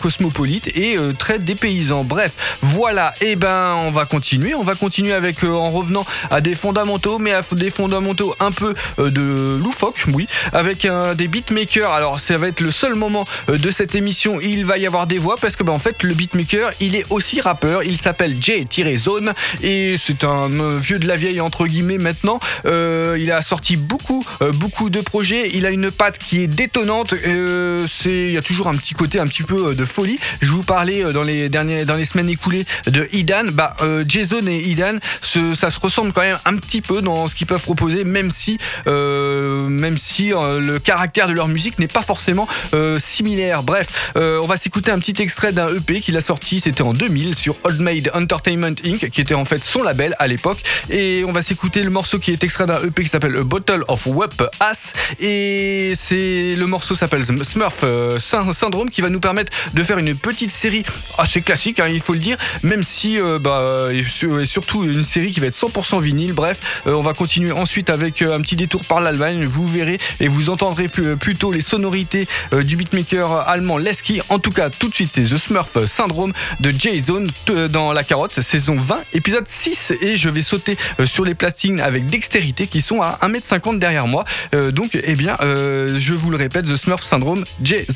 cosmopolite 0.00 0.68
et 0.76 0.96
très 1.18 1.38
dépaysant. 1.38 2.04
Bref, 2.04 2.58
voilà, 2.62 3.14
et 3.20 3.32
eh 3.32 3.36
ben 3.36 3.74
on 3.78 3.90
va 3.90 4.06
continuer, 4.06 4.54
on 4.54 4.62
va 4.62 4.74
continuer 4.74 5.12
avec 5.12 5.44
en 5.44 5.70
revenant 5.70 6.05
à 6.30 6.40
des 6.40 6.54
fondamentaux, 6.54 7.18
mais 7.18 7.32
à 7.32 7.42
des 7.52 7.70
fondamentaux 7.70 8.34
un 8.40 8.52
peu 8.52 8.74
euh, 8.98 9.10
de 9.10 9.58
loufoque, 9.62 10.04
oui, 10.12 10.26
avec 10.52 10.86
des 11.16 11.28
beatmakers. 11.28 11.90
Alors 11.90 12.20
ça 12.20 12.38
va 12.38 12.48
être 12.48 12.60
le 12.60 12.70
seul 12.70 12.94
moment 12.94 13.26
euh, 13.48 13.58
de 13.58 13.70
cette 13.70 13.94
émission 13.94 14.38
il 14.40 14.64
va 14.64 14.78
y 14.78 14.86
avoir 14.86 15.06
des 15.06 15.18
voix 15.18 15.36
parce 15.40 15.56
que 15.56 15.62
bah, 15.62 15.72
en 15.72 15.78
fait 15.78 16.02
le 16.02 16.14
beatmaker 16.14 16.72
il 16.80 16.94
est 16.94 17.04
aussi 17.10 17.40
rappeur. 17.40 17.82
Il 17.82 17.96
s'appelle 17.96 18.36
J-Zone 18.40 19.32
et 19.62 19.96
c'est 19.98 20.24
un 20.24 20.50
euh, 20.52 20.78
vieux 20.80 20.98
de 20.98 21.06
la 21.06 21.16
vieille 21.16 21.40
entre 21.40 21.66
guillemets 21.66 21.98
maintenant. 21.98 22.38
il 22.64 23.30
a 23.30 23.42
sorti 23.42 23.76
beaucoup 23.76 24.24
beaucoup 24.54 24.90
de 24.90 25.00
projets. 25.00 25.50
Il 25.54 25.66
a 25.66 25.70
une 25.70 25.90
patte 25.90 26.18
qui 26.18 26.42
est 26.42 26.46
détonnante. 26.46 27.14
il 27.24 28.30
y 28.30 28.36
a 28.36 28.42
toujours 28.42 28.68
un 28.68 28.76
petit 28.76 28.94
côté 28.94 29.18
un 29.18 29.26
petit 29.26 29.42
peu 29.42 29.74
de 29.74 29.84
folie. 29.84 30.18
Je 30.40 30.50
vous 30.52 30.62
parlais 30.62 31.12
dans 31.12 31.22
les 31.22 31.48
derniers 31.48 31.84
dans 31.84 31.96
les 31.96 32.04
semaines 32.04 32.28
écoulées 32.28 32.64
de 32.86 33.08
Idan. 33.12 33.44
Bah 33.52 33.76
J-Zone 34.06 34.48
et 34.48 34.60
Idan, 34.60 34.98
ça 35.20 35.70
se 35.70 35.78
quand 35.96 36.20
même 36.22 36.38
un 36.44 36.56
petit 36.56 36.82
peu 36.82 37.00
dans 37.00 37.26
ce 37.26 37.34
qu'ils 37.34 37.46
peuvent 37.46 37.62
proposer, 37.62 38.04
même 38.04 38.30
si, 38.30 38.58
euh, 38.86 39.66
même 39.68 39.96
si 39.96 40.32
euh, 40.32 40.60
le 40.60 40.78
caractère 40.78 41.26
de 41.26 41.32
leur 41.32 41.48
musique 41.48 41.78
n'est 41.78 41.88
pas 41.88 42.02
forcément 42.02 42.46
euh, 42.74 42.98
similaire. 42.98 43.62
Bref, 43.62 44.10
on 44.14 44.46
va 44.46 44.56
s'écouter 44.56 44.90
un 44.90 44.98
petit 44.98 45.20
extrait 45.22 45.52
d'un 45.52 45.68
EP 45.74 46.00
qu'il 46.00 46.16
a 46.16 46.20
sorti, 46.20 46.60
c'était 46.60 46.82
en 46.82 46.92
2000 46.92 47.34
sur 47.34 47.56
Old 47.64 47.80
Maid 47.80 48.10
Entertainment 48.14 48.74
Inc., 48.84 49.10
qui 49.10 49.20
était 49.20 49.34
en 49.34 49.44
fait 49.44 49.64
son 49.64 49.82
label 49.82 50.14
à 50.18 50.26
l'époque. 50.26 50.58
Et 50.90 51.24
on 51.26 51.32
va 51.32 51.42
s'écouter 51.42 51.82
le 51.82 51.90
morceau 51.90 52.18
qui 52.18 52.30
est 52.30 52.44
extrait 52.44 52.66
d'un 52.66 52.82
EP 52.82 53.02
qui 53.02 53.08
s'appelle 53.08 53.42
Bottle 53.42 53.84
of 53.88 54.06
Whip 54.06 54.42
Ass. 54.60 54.92
Et 55.18 55.94
c'est 55.96 56.54
le 56.56 56.66
morceau 56.66 56.94
s'appelle 56.94 57.24
Smurf 57.24 57.84
Syndrome 58.18 58.90
qui 58.90 59.00
va 59.00 59.08
nous 59.08 59.20
permettre 59.20 59.52
de 59.72 59.82
faire 59.82 59.98
une 59.98 60.14
petite 60.14 60.52
série 60.52 60.84
assez 61.18 61.40
classique, 61.40 61.80
hein, 61.80 61.88
il 61.88 62.00
faut 62.00 62.12
le 62.12 62.18
dire, 62.18 62.36
même 62.62 62.82
si, 62.82 63.18
bah, 63.40 63.88
et 63.92 64.04
surtout 64.44 64.84
une 64.84 65.02
série 65.02 65.32
qui 65.32 65.40
va 65.40 65.46
être 65.46 65.56
100% 65.56 65.85
vinyle. 65.94 66.32
Bref, 66.32 66.82
euh, 66.86 66.94
on 66.94 67.00
va 67.00 67.14
continuer 67.14 67.52
ensuite 67.52 67.90
avec 67.90 68.22
euh, 68.22 68.36
un 68.36 68.40
petit 68.40 68.56
détour 68.56 68.84
par 68.84 69.00
l'Allemagne. 69.00 69.44
Vous 69.44 69.66
verrez 69.66 69.98
et 70.20 70.28
vous 70.28 70.50
entendrez 70.50 70.88
euh, 70.98 71.16
plutôt 71.16 71.52
les 71.52 71.60
sonorités 71.60 72.26
du 72.52 72.76
beatmaker 72.76 73.48
allemand 73.48 73.78
Lesky. 73.78 74.20
En 74.28 74.38
tout 74.38 74.50
cas, 74.50 74.70
tout 74.70 74.88
de 74.88 74.94
suite, 74.94 75.10
c'est 75.12 75.22
The 75.22 75.36
Smurf 75.36 75.84
Syndrome 75.86 76.32
de 76.60 76.70
Jason 76.70 77.26
dans 77.70 77.92
la 77.92 78.04
carotte, 78.04 78.40
saison 78.40 78.76
20, 78.76 79.00
épisode 79.12 79.46
6. 79.46 79.92
Et 80.00 80.16
je 80.16 80.28
vais 80.28 80.42
sauter 80.42 80.76
sur 81.04 81.24
les 81.24 81.34
platines 81.34 81.80
avec 81.80 82.06
dextérité 82.08 82.66
qui 82.66 82.80
sont 82.80 83.02
à 83.02 83.18
1m50 83.22 83.78
derrière 83.78 84.06
moi. 84.06 84.24
Donc, 84.72 84.98
eh 85.00 85.14
bien, 85.14 85.36
je 85.40 86.12
vous 86.12 86.30
le 86.30 86.36
répète, 86.36 86.66
The 86.66 86.76
Smurf 86.76 87.02
Syndrome, 87.02 87.44
deep, 87.60 87.86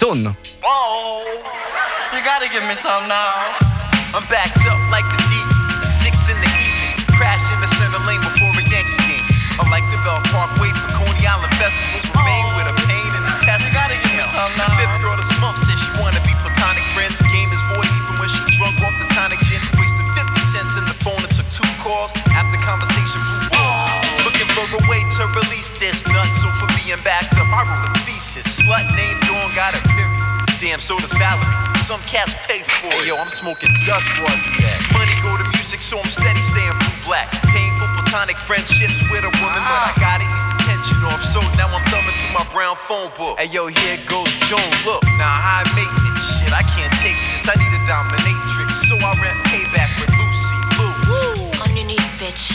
wrote 28.40 28.46
a 28.46 28.48
thesis. 28.48 28.66
Slut 28.66 28.96
named 28.96 29.20
Dawn 29.22 29.54
got 29.54 29.74
a 29.74 29.80
period. 29.88 30.20
Damn, 30.60 30.80
so 30.80 30.98
does 30.98 31.12
Valerie. 31.12 31.48
Some 31.84 32.00
cats 32.06 32.34
pay 32.46 32.62
for 32.62 32.86
it. 32.86 32.92
Hey, 32.92 33.08
yo, 33.08 33.16
I'm 33.16 33.30
smoking 33.30 33.72
dust 33.86 34.06
for 34.14 34.28
I 34.28 34.36
do 34.44 34.52
that. 34.62 34.78
Money 34.92 35.16
go 35.24 35.36
to 35.36 35.46
music, 35.56 35.80
so 35.82 35.98
I'm 35.98 36.10
steady 36.12 36.42
staying 36.42 36.76
blue 36.76 36.98
black. 37.08 37.32
Painful 37.50 37.88
platonic 37.96 38.36
friendships 38.38 39.00
with 39.10 39.24
a 39.24 39.32
woman, 39.40 39.62
but 39.64 39.80
I 39.80 39.92
ah. 39.92 39.98
gotta 39.98 40.26
ease 40.28 40.46
the 40.52 40.58
tension 40.68 41.00
off. 41.08 41.24
So 41.24 41.40
now 41.56 41.72
I'm 41.72 41.82
thumbing 41.88 42.12
through 42.12 42.36
my 42.36 42.46
brown 42.52 42.76
phone 42.76 43.10
book. 43.16 43.40
Hey 43.40 43.48
yo, 43.48 43.66
here 43.72 43.98
goes 44.06 44.30
Joan. 44.46 44.62
Look, 44.84 45.02
now 45.16 45.32
high 45.32 45.66
maintenance 45.72 46.22
shit. 46.38 46.52
I 46.52 46.62
can't 46.76 46.92
take 47.00 47.16
this. 47.32 47.48
I 47.48 47.56
need 47.56 47.72
a 47.72 47.82
dominatrix, 47.88 48.84
so 48.86 48.94
I 49.00 49.16
rent 49.18 49.40
payback 49.48 49.90
with 49.96 50.12
Lucy 50.12 50.58
Lou. 50.76 50.92
Woo. 51.08 51.64
On 51.64 51.70
your 51.74 51.88
knees, 51.88 52.12
bitch. 52.20 52.52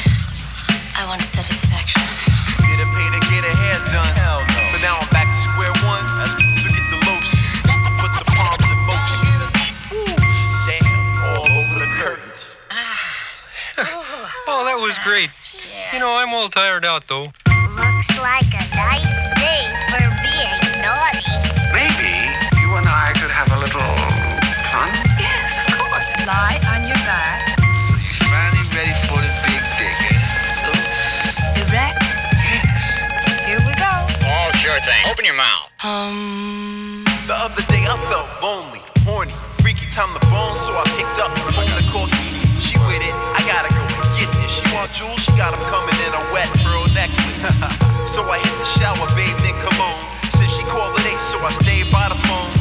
I 0.96 1.04
want 1.10 1.26
satisfaction. 1.26 2.06
Get 2.62 2.80
a 2.80 2.88
pay 2.94 3.10
to 3.10 3.22
get 3.34 3.44
a 3.44 3.54
hair 3.58 3.82
done. 3.90 4.14
Hell 4.16 4.46
no. 4.46 4.62
But 4.72 4.82
now 4.86 5.02
I'm 5.02 5.15
that 14.76 14.84
was 14.84 15.00
great. 15.08 15.32
You 15.94 16.00
know, 16.04 16.12
I'm 16.20 16.34
all 16.36 16.50
tired 16.50 16.84
out 16.84 17.08
though. 17.08 17.32
Looks 17.80 18.12
like 18.20 18.52
a 18.52 18.66
nice 18.76 19.24
day 19.40 19.64
for 19.88 20.04
being 20.20 20.84
naughty. 20.84 21.24
Maybe 21.72 22.12
you 22.60 22.68
and 22.76 22.84
I 22.84 23.16
could 23.16 23.32
have 23.32 23.48
a 23.56 23.60
little 23.64 23.80
fun? 24.76 24.92
Yes, 25.16 25.56
of 25.64 25.80
course. 25.80 26.10
Lie 26.28 26.60
on 26.76 26.84
your 26.92 27.00
back. 27.08 27.56
So 27.88 27.96
you're 27.96 28.28
finally 28.28 28.68
ready 28.76 28.92
for 29.08 29.24
the 29.24 29.32
big 29.48 29.64
dick, 29.80 29.96
eh? 30.12 30.20
Erect. 31.64 32.04
Here 33.48 33.64
we 33.64 33.72
go. 33.80 33.94
Oh, 34.28 34.52
sure 34.60 34.76
thing. 34.84 35.04
Open 35.08 35.24
your 35.24 35.40
mouth. 35.40 35.72
Um. 35.88 37.08
The 37.28 37.34
other 37.34 37.64
day 37.72 37.88
I 37.88 37.96
felt 38.12 38.28
lonely, 38.44 38.84
horny, 39.08 39.32
freaky 39.64 39.88
time 39.88 40.12
to 40.20 40.22
bone, 40.28 40.56
so 40.60 40.76
I 40.76 40.84
picked 41.00 41.16
up 41.18 41.32
the 41.32 41.48
phone 41.56 41.72
to 41.72 41.86
call 41.90 42.12
Easy. 42.28 42.44
She 42.60 42.78
with 42.86 43.02
it, 43.02 43.16
I 44.86 44.94
gotta 44.94 44.98
go 44.98 44.98
get 44.98 44.98
this. 44.98 44.98
She 44.98 45.04
want 45.04 45.18
jewels, 45.18 45.20
she 45.26 45.32
got 45.34 45.54
'em 45.54 45.64
coming 45.66 45.98
in 46.06 46.14
a 46.14 46.24
wet 46.34 46.50
pearl 46.62 46.86
necklace. 46.94 47.58
so 48.14 48.22
I 48.30 48.38
hit 48.40 48.56
the 48.58 48.70
shower, 48.78 49.08
bathed 49.16 49.46
in 49.46 49.56
cologne. 49.62 50.06
Since 50.38 50.52
she 50.54 50.64
called 50.66 50.98
it 51.00 51.06
eight, 51.08 51.22
so 51.22 51.40
I 51.42 51.52
stayed 51.54 51.92
by 51.92 52.10
the 52.10 52.20
phone. 52.28 52.54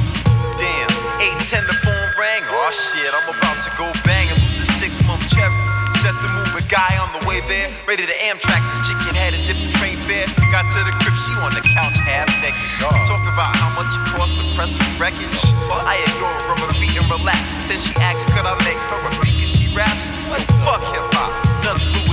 Damn, 0.56 0.90
810 1.20 1.66
the 1.66 1.76
phone 1.84 2.08
rang. 2.18 2.42
Oh 2.48 2.70
shit, 2.72 3.10
I'm 3.12 3.28
about 3.28 3.60
to 3.64 3.70
go 3.76 3.92
bang 4.04 4.30
and 4.30 4.40
lose 4.42 4.60
a 4.60 4.68
six 4.80 5.02
month 5.06 5.26
cherry. 5.28 5.52
Set 6.00 6.14
the 6.20 6.28
move, 6.37 6.52
a 6.54 6.62
guy 6.68 6.96
on 7.00 7.08
the 7.16 7.26
way 7.26 7.40
there. 7.48 7.70
Ready 7.88 8.04
to 8.06 8.16
Amtrak 8.28 8.60
this 8.68 8.80
chicken 8.87 9.14
had 9.16 9.32
a 9.34 9.40
different 9.48 9.72
train 9.80 9.96
fare. 10.04 10.28
Got 10.52 10.68
to 10.72 10.80
the 10.84 10.92
crib, 11.00 11.16
she 11.16 11.32
on 11.40 11.52
the 11.56 11.64
couch 11.76 11.96
half 12.04 12.28
naked. 12.40 12.60
Talk 13.08 13.24
about 13.24 13.56
how 13.56 13.70
much 13.76 13.88
it 13.96 14.04
cost 14.12 14.37
to 14.37 14.44
press 14.56 14.76
some 14.76 14.87
wreckage. 15.00 15.40
I 15.72 15.96
ignore 16.08 16.32
her 16.32 16.44
rubber 16.56 16.72
feet 16.76 16.96
and 16.96 17.08
relax. 17.10 17.40
But 17.52 17.68
then 17.68 17.80
she 17.80 17.94
asks, 18.00 18.24
could 18.32 18.44
I 18.44 18.54
make 18.64 18.76
her 18.92 19.00
a 19.08 19.10
beat 19.24 19.40
'cause 19.40 19.52
she 19.56 19.68
raps? 19.74 20.04
Like, 20.30 20.46
fuck 20.64 20.84
hip 20.92 21.08
hop. 21.16 21.32
Nuts 21.64 21.80
blue 21.82 22.04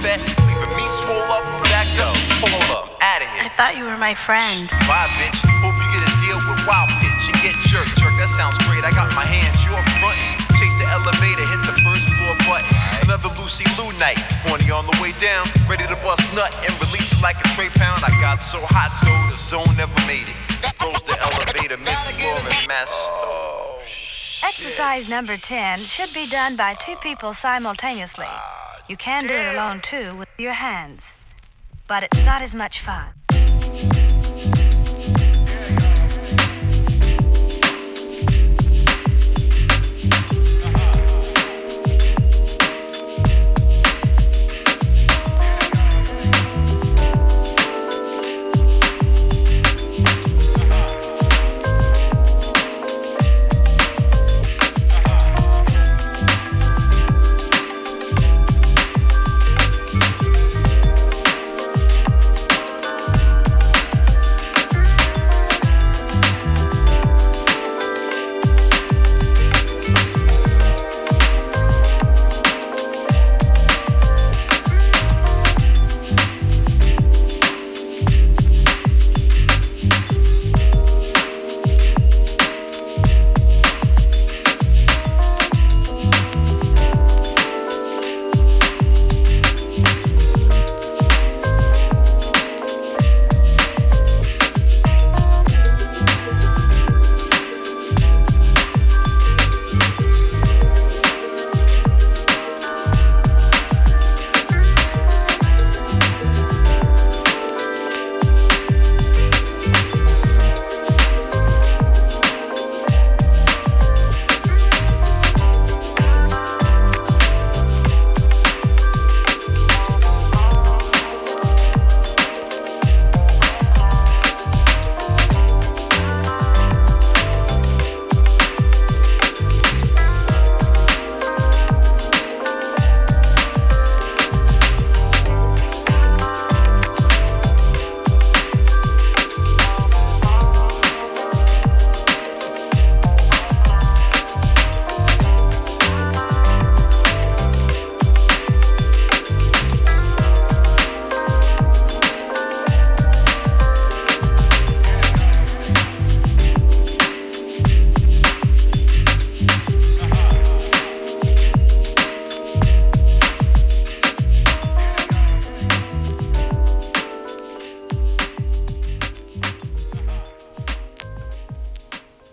smurfette. 0.00 0.20
Leaving 0.46 0.76
me 0.76 0.86
swole 0.88 1.28
up, 1.28 1.44
backed 1.64 2.00
up. 2.00 2.16
Hold 2.40 2.70
up, 2.72 2.96
out 3.00 3.22
of 3.22 3.28
here. 3.28 3.44
I 3.44 3.52
thought 3.56 3.76
you 3.76 3.84
were 3.84 3.98
my 3.98 4.14
friend. 4.14 4.68
Bye, 4.88 5.08
bitch. 5.20 5.36
Hope 5.60 5.76
you 5.76 5.88
get 5.92 6.08
a 6.08 6.12
deal 6.24 6.40
with 6.48 6.60
Wild 6.66 6.88
Pitch 7.00 7.28
and 7.28 7.36
get 7.44 7.54
jerk, 7.68 7.86
jerk. 8.00 8.14
That 8.16 8.32
sounds 8.32 8.56
great. 8.64 8.84
I 8.84 8.90
got 8.92 9.12
my 9.14 9.24
hands, 9.24 9.60
you're 9.64 9.80
frontin'. 10.00 10.40
Chase 10.56 10.76
the 10.80 10.88
elevator, 10.88 11.44
hit 11.44 11.60
the 11.68 11.76
first 11.84 12.04
floor 12.16 12.36
button. 12.48 12.68
Another 13.04 13.28
Lucy 13.40 13.64
Lou 13.76 13.92
night. 14.00 14.20
Horny 14.44 14.70
on 14.70 14.86
the 14.88 14.96
way 15.00 15.12
down, 15.20 15.48
ready 15.68 15.86
to 15.86 15.96
bust 16.00 16.24
nut 16.32 16.52
and 16.64 16.72
release 16.80 17.12
it 17.12 17.20
like 17.20 17.36
a 17.44 17.48
straight 17.52 17.72
pound. 17.76 18.04
I 18.04 18.12
got 18.20 18.42
so 18.42 18.58
hot 18.60 18.92
though, 19.04 19.20
the 19.32 19.36
zone 19.36 19.76
never 19.76 19.94
made 20.08 20.28
it. 20.28 20.36
Froze 20.76 21.02
the 21.04 21.16
elevator, 21.20 21.76
mid 21.76 21.96
floor 22.16 22.40
and 22.40 22.68
messed. 22.68 22.92
Oh, 22.92 23.80
Exercise 24.44 25.10
number 25.10 25.36
10 25.36 25.80
should 25.80 26.12
be 26.14 26.26
done 26.26 26.56
by 26.56 26.74
two 26.74 26.96
people 26.96 27.34
simultaneously. 27.34 28.28
You 28.90 28.96
can 28.96 29.22
do 29.22 29.32
it 29.32 29.54
alone 29.54 29.82
too 29.82 30.16
with 30.16 30.28
your 30.36 30.54
hands. 30.54 31.14
But 31.86 32.02
it's 32.02 32.24
not 32.24 32.42
as 32.42 32.56
much 32.56 32.80
fun. 32.80 33.06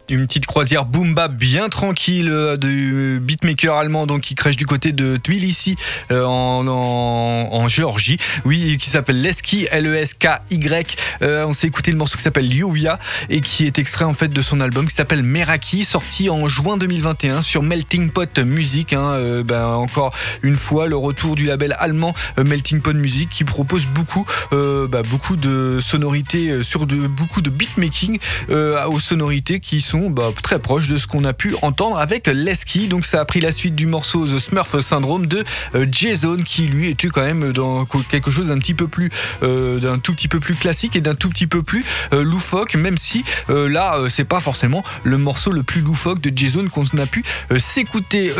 Une 0.09 0.25
petite 0.25 0.45
croisière 0.45 0.85
boom 0.85 1.13
bap 1.13 1.33
bien 1.33 1.67
tranquille 1.67 2.29
euh, 2.31 2.55
de 2.55 3.19
beatmaker 3.19 3.75
allemand 3.75 4.07
qui 4.19 4.35
crèche 4.35 4.55
du 4.55 4.65
côté 4.65 4.93
de 4.93 5.17
Tbilissi 5.17 5.75
euh, 6.11 6.23
en, 6.23 6.65
en, 6.65 7.67
Géorgie. 7.67 8.17
Oui, 8.45 8.77
qui 8.77 8.89
s'appelle 8.89 9.21
Leski 9.21 9.67
L 9.69 9.85
E 9.85 9.95
S 9.95 10.13
K 10.13 10.39
Y. 10.49 10.97
Euh, 11.21 11.45
on 11.45 11.51
s'est 11.51 11.67
écouté 11.67 11.91
le 11.91 11.97
morceau 11.97 12.15
qui 12.15 12.23
s'appelle 12.23 12.53
Yuvia 12.53 12.99
et 13.29 13.41
qui 13.41 13.65
est 13.65 13.79
extrait 13.79 14.05
en 14.05 14.13
fait 14.13 14.29
de 14.29 14.41
son 14.41 14.61
album 14.61 14.87
qui 14.87 14.95
s'appelle 14.95 15.23
Meraki 15.23 15.83
sorti 15.83 16.29
en 16.29 16.47
juin 16.47 16.77
2021 16.77 17.41
sur 17.41 17.61
Melting 17.61 18.11
Pot 18.11 18.39
Music. 18.39 18.93
Hein, 18.93 19.41
ben, 19.43 19.65
encore 19.65 20.13
une 20.41 20.55
fois 20.55 20.87
le 20.87 20.95
retour 20.95 21.35
du 21.35 21.45
label 21.45 21.75
allemand 21.79 22.13
Melting 22.37 22.81
Pot 22.81 22.93
Music 22.93 23.29
qui 23.29 23.43
propose 23.43 23.85
beaucoup 23.87 24.25
bah, 24.51 25.01
beaucoup 25.09 25.35
de 25.35 25.79
sonorités 25.81 26.63
sur 26.63 26.87
de 26.87 27.07
beaucoup 27.07 27.41
de 27.41 27.49
beatmaking 27.49 28.19
aux 28.49 28.99
sonorités 28.99 29.59
qui 29.59 29.81
sont 29.81 29.96
bah, 30.09 30.31
très 30.41 30.59
proches 30.59 30.87
de 30.87 30.97
ce 30.97 31.07
qu'on 31.07 31.23
a 31.23 31.33
pu 31.33 31.55
entendre 31.61 31.97
avec 31.97 32.27
Leski. 32.27 32.87
Donc 32.87 33.05
ça 33.05 33.21
a 33.21 33.25
pris 33.25 33.41
la 33.41 33.51
suite 33.51 33.75
du 33.75 33.85
morceau 33.85 34.25
The 34.25 34.39
Smurf 34.39 34.79
Syndrome 34.79 35.27
de 35.27 35.43
euh, 35.75 35.85
Jason 35.89 36.37
qui 36.37 36.67
lui 36.67 36.87
était 36.87 37.07
quand 37.09 37.21
même 37.21 37.51
dans 37.51 37.85
quelque 37.85 38.31
chose 38.31 38.49
d'un 38.49 38.57
petit 38.57 38.73
peu 38.73 38.87
plus 38.87 39.09
euh, 39.43 39.79
d'un 39.79 39.99
tout 39.99 40.13
petit 40.13 40.27
peu 40.27 40.39
plus 40.39 40.55
classique 40.55 40.95
et 40.95 41.01
d'un 41.01 41.15
tout 41.15 41.29
petit 41.29 41.47
peu 41.47 41.63
plus 41.63 41.85
euh, 42.13 42.23
loufoque 42.23 42.75
même 42.75 42.97
si 42.97 43.23
là 43.49 43.97
c'est 44.09 44.23
pas 44.23 44.39
forcément 44.39 44.83
le 45.03 45.17
morceau 45.17 45.51
le 45.51 45.63
plus 45.63 45.81
loufoque 45.81 46.21
de 46.21 46.35
Jason 46.35 46.67
qu'on 46.69 46.85
a 46.97 47.05
pu 47.05 47.23
s'écouter 47.57 48.31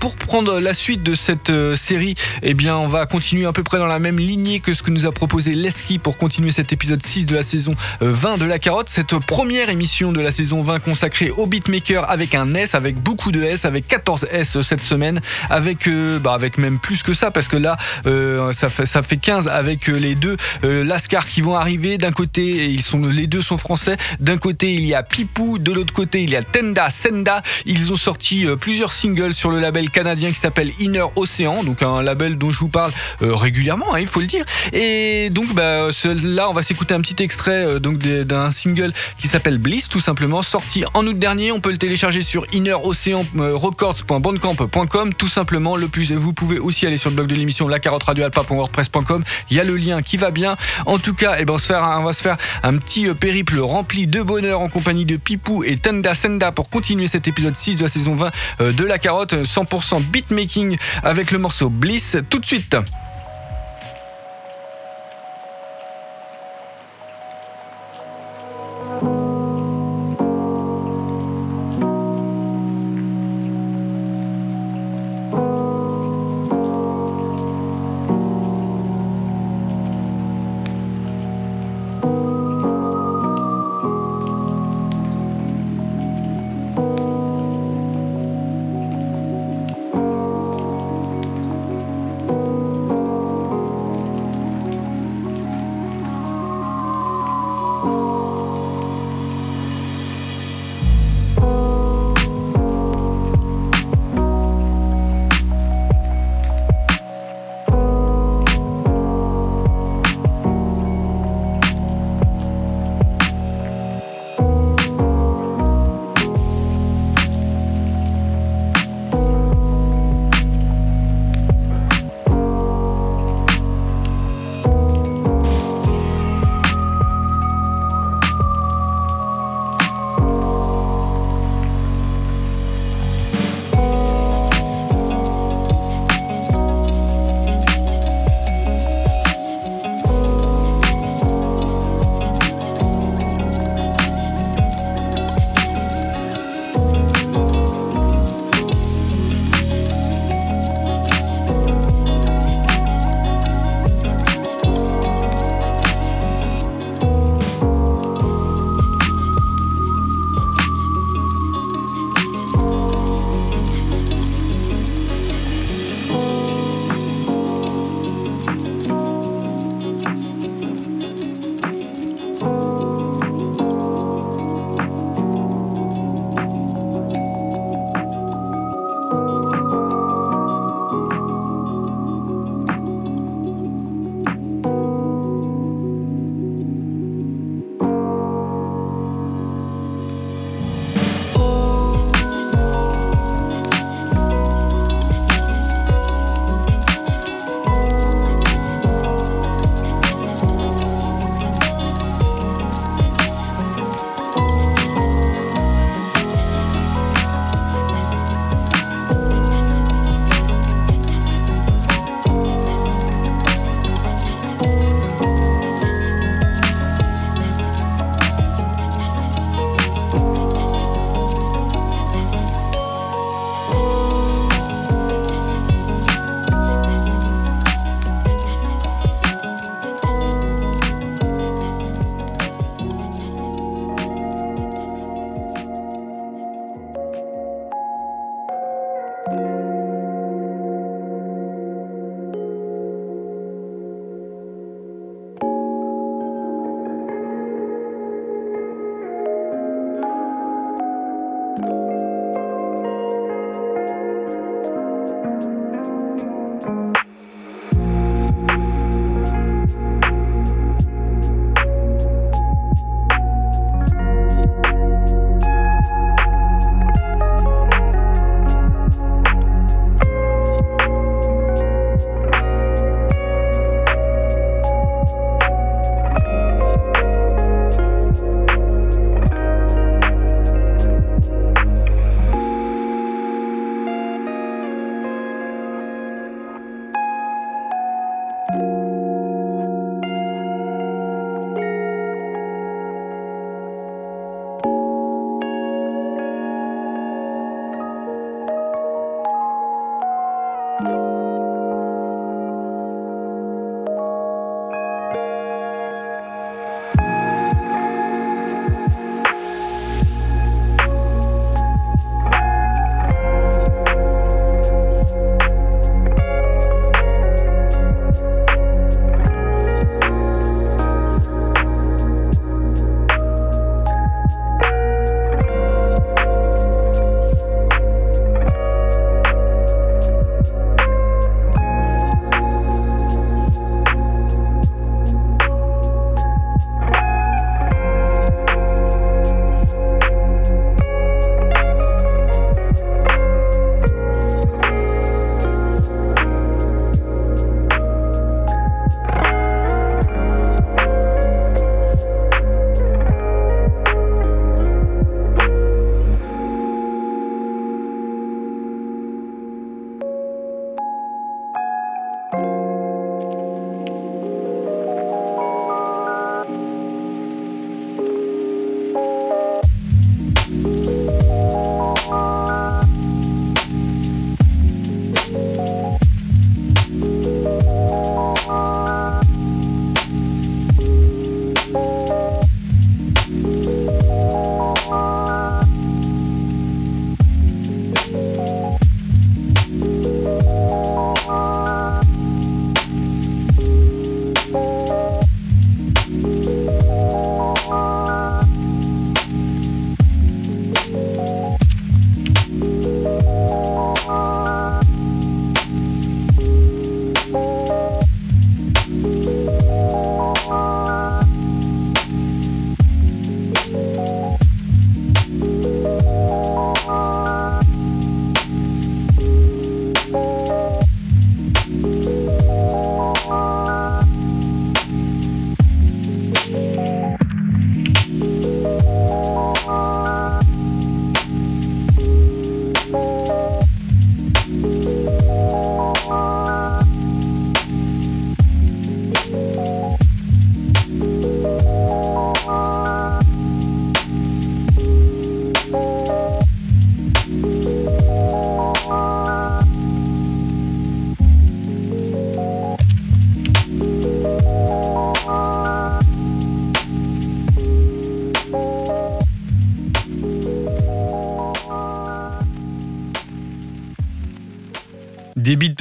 pour 0.00 0.16
prendre 0.16 0.60
la 0.60 0.74
suite 0.74 1.02
de 1.02 1.14
cette 1.14 1.52
série 1.74 2.14
eh 2.42 2.54
bien 2.54 2.76
on 2.76 2.86
va 2.86 3.06
continuer 3.06 3.46
à 3.46 3.52
peu 3.52 3.62
près 3.62 3.78
dans 3.78 3.86
la 3.86 3.98
même 3.98 4.18
lignée 4.18 4.60
que 4.60 4.74
ce 4.74 4.82
que 4.82 4.90
nous 4.90 5.06
a 5.06 5.12
proposé 5.12 5.54
Leski 5.54 5.98
pour 5.98 6.16
continuer 6.16 6.50
cet 6.50 6.72
épisode 6.72 7.04
6 7.04 7.26
de 7.26 7.34
la 7.34 7.42
saison 7.42 7.74
euh, 8.02 8.10
20 8.10 8.38
de 8.38 8.44
la 8.44 8.58
carotte 8.58 8.88
cette 8.88 9.18
première 9.18 9.70
émission 9.70 10.12
de 10.12 10.20
la 10.20 10.30
saison 10.30 10.62
20 10.62 10.80
consacrée 10.90 11.30
au 11.30 11.46
beatmaker 11.46 12.10
avec 12.10 12.34
un 12.34 12.52
S 12.52 12.74
avec 12.74 12.96
beaucoup 12.96 13.30
de 13.30 13.44
S 13.44 13.64
avec 13.64 13.86
14 13.86 14.26
S 14.32 14.60
cette 14.60 14.82
semaine 14.82 15.20
avec 15.48 15.86
euh, 15.86 16.18
bah, 16.18 16.32
avec 16.32 16.58
même 16.58 16.80
plus 16.80 17.04
que 17.04 17.14
ça 17.14 17.30
parce 17.30 17.46
que 17.46 17.56
là 17.56 17.76
euh, 18.06 18.52
ça 18.52 18.68
fait 18.68 18.86
ça 18.86 19.00
fait 19.00 19.16
15 19.16 19.46
avec 19.46 19.88
euh, 19.88 19.92
les 19.92 20.16
deux 20.16 20.36
Lascar 20.64 21.26
qui 21.26 21.42
vont 21.42 21.54
arriver 21.54 21.96
d'un 21.96 22.10
côté 22.10 22.66
ils 22.66 22.82
sont 22.82 23.02
les 23.02 23.28
deux 23.28 23.40
sont 23.40 23.56
français. 23.56 23.96
D'un 24.18 24.36
côté 24.36 24.74
il 24.74 24.84
y 24.84 24.96
a 24.96 25.04
Pipou 25.04 25.60
de 25.60 25.70
l'autre 25.70 25.92
côté 25.92 26.24
il 26.24 26.30
y 26.30 26.36
a 26.36 26.42
Tenda 26.42 26.90
Senda. 26.90 27.44
Ils 27.66 27.92
ont 27.92 27.96
sorti 27.96 28.46
plusieurs 28.60 28.92
singles 28.92 29.34
sur 29.34 29.52
le 29.52 29.60
label 29.60 29.90
canadien 29.90 30.30
qui 30.30 30.40
s'appelle 30.40 30.72
Inner 30.80 31.06
Ocean 31.14 31.62
donc 31.62 31.84
un 31.84 32.02
label 32.02 32.36
dont 32.36 32.50
je 32.50 32.58
vous 32.58 32.68
parle 32.68 32.90
régulièrement 33.20 33.94
hein, 33.94 34.00
il 34.00 34.08
faut 34.08 34.20
le 34.20 34.26
dire. 34.26 34.44
Et 34.72 35.30
donc 35.30 35.54
bah, 35.54 35.90
là 36.24 36.50
on 36.50 36.52
va 36.52 36.62
s'écouter 36.62 36.94
un 36.94 37.00
petit 37.00 37.22
extrait 37.22 37.78
donc 37.78 37.98
d'un 37.98 38.50
single 38.50 38.92
qui 39.18 39.28
s'appelle 39.28 39.58
Bliss 39.58 39.88
tout 39.88 40.00
simplement 40.00 40.42
sorti 40.42 40.79
en 40.94 41.06
août 41.06 41.18
dernier. 41.18 41.52
On 41.52 41.60
peut 41.60 41.70
le 41.70 41.76
télécharger 41.78 42.22
sur 42.22 42.46
inneroceanrecords.bandcamp.com. 42.52 45.14
Tout 45.14 45.28
simplement, 45.28 45.76
le 45.76 45.88
plus, 45.88 46.12
vous 46.12 46.32
pouvez 46.32 46.58
aussi 46.58 46.86
aller 46.86 46.96
sur 46.96 47.10
le 47.10 47.16
blog 47.16 47.26
de 47.28 47.34
l'émission 47.34 47.68
lacarotradioalpa.wordpress.com. 47.68 49.24
Il 49.50 49.56
y 49.56 49.60
a 49.60 49.64
le 49.64 49.76
lien 49.76 50.02
qui 50.02 50.16
va 50.16 50.30
bien. 50.30 50.56
En 50.86 50.98
tout 50.98 51.14
cas, 51.14 51.36
eh 51.38 51.44
ben, 51.44 51.54
on, 51.54 51.56
on 51.56 52.04
va 52.04 52.12
se 52.12 52.22
faire 52.22 52.36
un 52.62 52.76
petit 52.76 53.08
euh, 53.08 53.14
périple 53.14 53.58
rempli 53.60 54.06
de 54.06 54.22
bonheur 54.22 54.60
en 54.60 54.68
compagnie 54.68 55.04
de 55.04 55.16
Pipou 55.16 55.64
et 55.64 55.76
Tanda 55.76 56.14
Senda 56.14 56.52
pour 56.52 56.68
continuer 56.68 57.06
cet 57.06 57.28
épisode 57.28 57.56
6 57.56 57.76
de 57.76 57.82
la 57.82 57.88
saison 57.88 58.14
20 58.14 58.30
euh, 58.60 58.72
de 58.72 58.84
La 58.84 58.98
Carotte. 58.98 59.34
100% 59.34 60.02
beatmaking 60.02 60.76
avec 61.02 61.30
le 61.30 61.38
morceau 61.38 61.70
Bliss. 61.70 62.16
Tout 62.28 62.38
de 62.38 62.46
suite. 62.46 62.76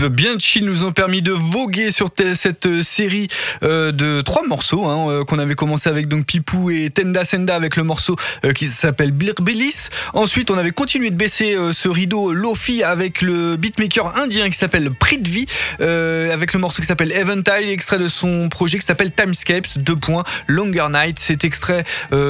Bien 0.07 0.37
chill 0.39 0.63
nous 0.63 0.85
ont 0.85 0.93
permis 0.93 1.21
de 1.21 1.33
voguer 1.33 1.91
sur 1.91 2.09
cette 2.33 2.81
série 2.81 3.27
euh, 3.63 3.91
de 3.91 4.21
trois 4.21 4.47
morceaux 4.47 4.85
hein, 4.85 5.09
euh, 5.09 5.23
qu'on 5.25 5.39
avait 5.39 5.55
commencé 5.55 5.89
avec 5.89 6.07
donc 6.07 6.25
Pipou 6.25 6.69
et 6.69 6.89
Tenda 6.89 7.25
Senda 7.25 7.53
avec 7.53 7.75
le 7.75 7.83
morceau 7.83 8.15
euh, 8.45 8.53
qui 8.53 8.67
s'appelle 8.67 9.11
Birbilis. 9.11 9.89
Ensuite, 10.13 10.51
on 10.51 10.57
avait 10.57 10.71
continué 10.71 11.09
de 11.09 11.15
baisser 11.15 11.57
ce 11.73 11.89
rideau 11.89 12.31
Lofi 12.31 12.81
avec 12.81 13.21
le 13.21 13.57
beatmaker 13.57 14.15
indien 14.17 14.49
qui 14.49 14.57
s'appelle 14.57 14.91
Prithvi 14.91 15.45
avec 15.79 16.53
le 16.53 16.59
morceau 16.59 16.81
qui 16.81 16.87
s'appelle 16.87 17.11
Eventide, 17.11 17.67
extrait 17.67 17.97
de 17.97 18.07
son 18.07 18.47
projet 18.49 18.79
qui 18.79 18.85
s'appelle 18.85 19.11
Timescapes, 19.11 19.77
deux 19.77 19.95
points, 19.95 20.23
Longer 20.47 20.87
Night. 20.91 21.19
Cet 21.19 21.43
extrait, 21.43 21.83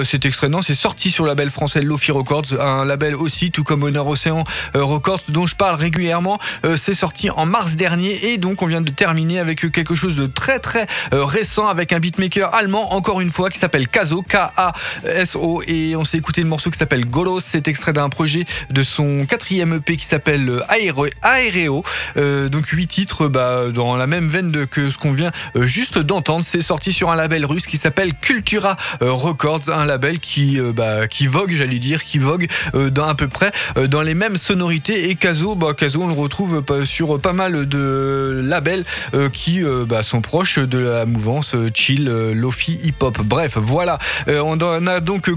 cet 0.04 0.26
extrait, 0.26 0.50
non, 0.50 0.62
c'est 0.62 0.74
sorti 0.74 1.12
sur 1.12 1.26
le 1.26 1.30
label 1.30 1.50
français 1.50 1.82
Lofi 1.82 2.12
Records, 2.12 2.60
un 2.60 2.86
label 2.86 3.16
aussi, 3.16 3.52
tout 3.52 3.64
comme 3.64 3.84
Honor 3.84 4.08
Ocean 4.08 4.44
Records, 4.74 5.22
dont 5.30 5.46
je 5.46 5.56
parle 5.56 5.76
régulièrement. 5.76 6.40
c'est 6.76 6.94
sorti 6.94 7.30
en 7.30 7.46
mars 7.46 7.59
dernier. 7.68 8.32
Et 8.32 8.38
donc 8.38 8.62
on 8.62 8.68
vient 8.68 8.82
de 8.82 8.90
terminer 8.90 9.40
avec 9.40 9.72
quelque 9.72 9.96
chose 9.96 10.16
de 10.16 10.28
très 10.28 10.60
très 10.60 10.88
euh, 11.14 11.26
récent 11.26 11.68
avec 11.68 11.94
un 11.94 12.00
beatmaker 12.00 12.54
allemand 12.54 12.94
encore 12.94 13.22
une 13.22 13.32
fois 13.32 13.50
qui 13.50 13.60
s'appelle 13.60 13.88
Kazo 13.88 14.22
K-A-S-O 14.22 15.64
et 15.68 15.96
on 15.96 16.04
s'est 16.04 16.18
écouté 16.18 16.42
le 16.42 16.48
morceau 16.48 16.70
qui 16.70 16.78
s'appelle 16.78 17.06
Golos. 17.06 17.42
C'est 17.42 17.68
extrait 17.68 17.94
d'un 17.94 18.10
projet 18.10 18.46
de 18.70 18.84
son 18.84 19.26
quatrième 19.26 19.74
EP 19.76 19.96
qui 19.96 20.06
s'appelle 20.06 20.50
euh, 20.50 21.06
Aereo 21.24 21.84
euh, 22.18 22.48
donc 22.50 22.68
huit 22.68 22.88
titres 22.88 23.28
bah, 23.28 23.66
dans 23.74 23.98
la 23.98 24.08
même 24.08 24.28
veine 24.28 24.66
que 24.68 24.90
ce 24.90 24.98
qu'on 24.98 25.12
vient 25.12 25.32
juste 25.56 26.00
d'entendre. 26.00 26.46
C'est 26.46 26.62
sorti 26.62 26.94
sur 26.94 27.12
un 27.12 27.16
label 27.16 27.46
russe 27.46 27.68
qui 27.68 27.78
s'appelle 27.78 28.14
Cultura 28.14 28.78
Records. 29.02 29.70
Un 29.70 29.86
label 29.86 30.20
qui, 30.20 30.60
bah, 30.74 31.08
qui 31.08 31.28
vogue 31.28 31.52
j'allais 31.52 31.80
dire 31.80 32.04
qui 32.04 32.20
vogue 32.20 32.48
dans 32.74 33.08
à 33.08 33.16
peu 33.16 33.28
près 33.28 33.52
dans 33.88 34.02
les 34.02 34.14
mêmes 34.14 34.38
sonorités. 34.38 35.10
Et 35.10 35.16
Kazo 35.16 35.56
bah, 35.56 35.74
Kazo 35.74 36.04
on 36.04 36.08
le 36.08 36.14
retrouve 36.14 36.64
sur 36.84 37.20
pas 37.20 37.34
mal 37.34 37.49
de 37.52 38.42
labels 38.44 38.86
qui 39.34 39.64
bah, 39.88 40.04
sont 40.04 40.22
proches 40.22 40.60
de 40.60 40.80
la 40.80 41.06
mouvance 41.06 41.56
euh, 41.56 41.70
chill, 41.74 42.08
euh, 42.10 42.34
lofi, 42.34 42.80
hip-hop. 42.84 43.20
Bref, 43.24 43.58
voilà. 43.58 44.00
Euh, 44.28 44.42
on 44.42 44.60
a 44.88 45.00
donc 45.00 45.30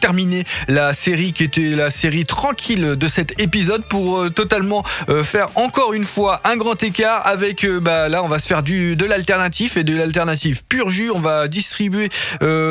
terminé 0.00 0.44
la 0.68 0.92
série 0.92 1.32
qui 1.32 1.44
était 1.44 1.70
la 1.70 1.90
série 1.90 2.24
tranquille 2.24 2.96
de 2.96 3.08
cet 3.08 3.38
épisode 3.40 3.84
pour 3.84 4.30
totalement 4.32 4.84
faire 5.22 5.48
encore 5.54 5.92
une 5.92 6.04
fois 6.04 6.40
un 6.44 6.56
grand 6.56 6.82
écart 6.82 7.26
avec 7.26 7.66
bah, 7.66 8.08
là 8.08 8.22
on 8.22 8.28
va 8.28 8.38
se 8.38 8.46
faire 8.46 8.62
du 8.62 8.96
de 8.96 9.04
l'alternatif 9.04 9.76
et 9.76 9.84
de 9.84 9.96
l'alternative 9.96 10.62
pur 10.68 10.90
jus. 10.90 11.10
On 11.10 11.20
va 11.20 11.48
distribuer 11.48 12.08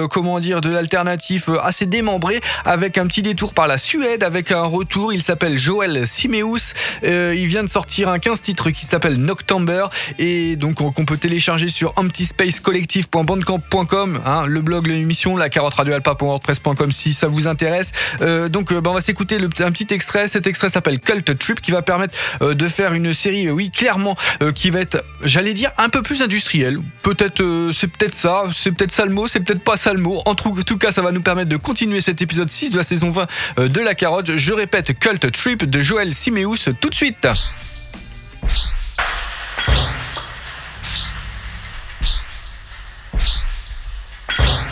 comment 0.09 0.39
dire 0.39 0.61
de 0.61 0.69
l'alternatif 0.69 1.49
assez 1.63 1.85
démembré 1.85 2.41
avec 2.65 2.97
un 2.97 3.07
petit 3.07 3.21
détour 3.21 3.53
par 3.53 3.67
la 3.67 3.77
Suède 3.77 4.23
avec 4.23 4.51
un 4.51 4.63
retour. 4.63 5.13
Il 5.13 5.23
s'appelle 5.23 5.57
Joël 5.57 6.07
Simeus. 6.07 6.73
il 7.03 7.47
vient 7.47 7.63
de 7.63 7.69
sortir 7.69 8.09
un 8.09 8.19
15 8.19 8.41
titres 8.49 8.71
qui 8.71 8.87
s'appelle 8.87 9.17
Noctember 9.17 9.85
et 10.17 10.55
donc 10.55 10.77
qu'on 10.77 11.05
peut 11.05 11.17
télécharger 11.17 11.67
sur 11.67 11.93
emptyspacecollective.bandcamp.com, 11.97 14.21
hein, 14.25 14.45
le 14.47 14.61
blog, 14.61 14.87
l'émission, 14.87 15.37
la 15.37 15.49
carotte 15.49 15.75
radioalpa.wordpress.com 15.75 16.91
si 16.91 17.13
ça 17.13 17.27
vous 17.27 17.47
intéresse. 17.47 17.91
Euh, 18.21 18.49
donc 18.49 18.71
euh, 18.71 18.81
bah, 18.81 18.89
on 18.89 18.95
va 18.95 19.01
s'écouter 19.01 19.37
un 19.37 19.71
petit 19.71 19.93
extrait. 19.93 20.27
Cet 20.27 20.47
extrait 20.47 20.69
s'appelle 20.69 20.99
Cult 20.99 21.37
Trip 21.37 21.61
qui 21.61 21.69
va 21.69 21.83
permettre 21.83 22.17
euh, 22.41 22.55
de 22.55 22.67
faire 22.67 22.95
une 22.95 23.13
série, 23.13 23.51
oui, 23.51 23.69
clairement, 23.69 24.17
qui 24.55 24.71
va 24.71 24.79
être, 24.79 25.03
j'allais 25.23 25.53
dire, 25.53 25.69
un 25.77 25.89
peu 25.89 26.01
plus 26.01 26.23
industrielle. 26.23 26.79
Peut-être, 27.03 27.69
c'est 27.71 27.87
peut-être 27.87 28.15
ça, 28.15 28.45
c'est 28.51 28.71
peut-être 28.71 28.91
ça 28.91 29.05
le 29.05 29.11
mot, 29.11 29.27
c'est 29.27 29.41
peut-être 29.41 29.63
pas 29.63 29.77
ça 29.77 29.93
le 29.93 29.99
mot. 29.99 30.23
En 30.25 30.33
tout, 30.33 30.77
cas, 30.79 30.91
ça 30.91 31.03
va 31.03 31.11
nous 31.11 31.21
permettre 31.21 31.49
de 31.49 31.57
continuer 31.57 32.01
cet 32.01 32.23
épisode 32.23 32.49
6 32.49 32.71
de 32.71 32.77
la 32.77 32.83
saison 32.83 33.11
20 33.11 33.27
de 33.67 33.79
la 33.79 33.93
carotte. 33.93 34.37
Je 34.37 34.53
répète, 34.53 34.97
Cult 34.97 35.31
Trip 35.31 35.69
de 35.69 35.81
Joël 35.81 36.15
Simeus 36.15 36.69
tout 36.81 36.89
de 36.89 36.95
suite. 36.95 37.27
Thank 39.65 39.89
you 44.39 44.68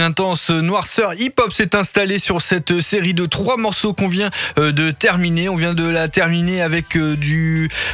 Une 0.00 0.06
intense 0.06 0.48
noirceur 0.48 1.12
hip-hop 1.12 1.52
s'est 1.52 1.76
installée 1.76 2.18
sur 2.18 2.40
cette 2.40 2.80
série 2.80 3.12
de 3.12 3.26
trois 3.26 3.58
morceaux 3.58 3.92
qu'on 3.92 4.08
vient 4.08 4.30
euh, 4.58 4.72
de 4.72 4.92
terminer. 4.92 5.50
On 5.50 5.56
vient 5.56 5.74
de 5.74 5.86
la 5.86 6.08
terminer 6.08 6.62
avec 6.62 6.96
euh, 6.96 7.18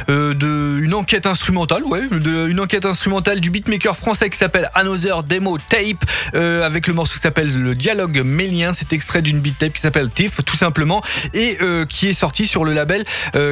euh, 0.07 0.79
une 0.79 0.93
enquête 0.93 1.25
instrumentale, 1.25 1.83
ouais, 1.83 2.03
une 2.09 2.61
enquête 2.61 2.85
instrumentale 2.85 3.41
du 3.41 3.49
beatmaker 3.49 3.97
français 3.97 4.29
qui 4.29 4.37
s'appelle 4.37 4.71
Another 4.73 5.21
Demo 5.21 5.57
Tape, 5.57 6.05
avec 6.33 6.87
le 6.87 6.93
morceau 6.93 7.15
qui 7.15 7.19
s'appelle 7.19 7.53
Le 7.53 7.75
Dialogue 7.75 8.21
Mélien. 8.23 8.71
C'est 8.71 8.93
extrait 8.93 9.21
d'une 9.21 9.41
beat 9.41 9.57
tape 9.57 9.73
qui 9.73 9.81
s'appelle 9.81 10.09
Tiff, 10.09 10.45
tout 10.45 10.55
simplement, 10.55 11.03
et 11.33 11.57
qui 11.89 12.07
est 12.07 12.13
sorti 12.13 12.47
sur 12.47 12.63
le 12.63 12.71
label 12.71 13.03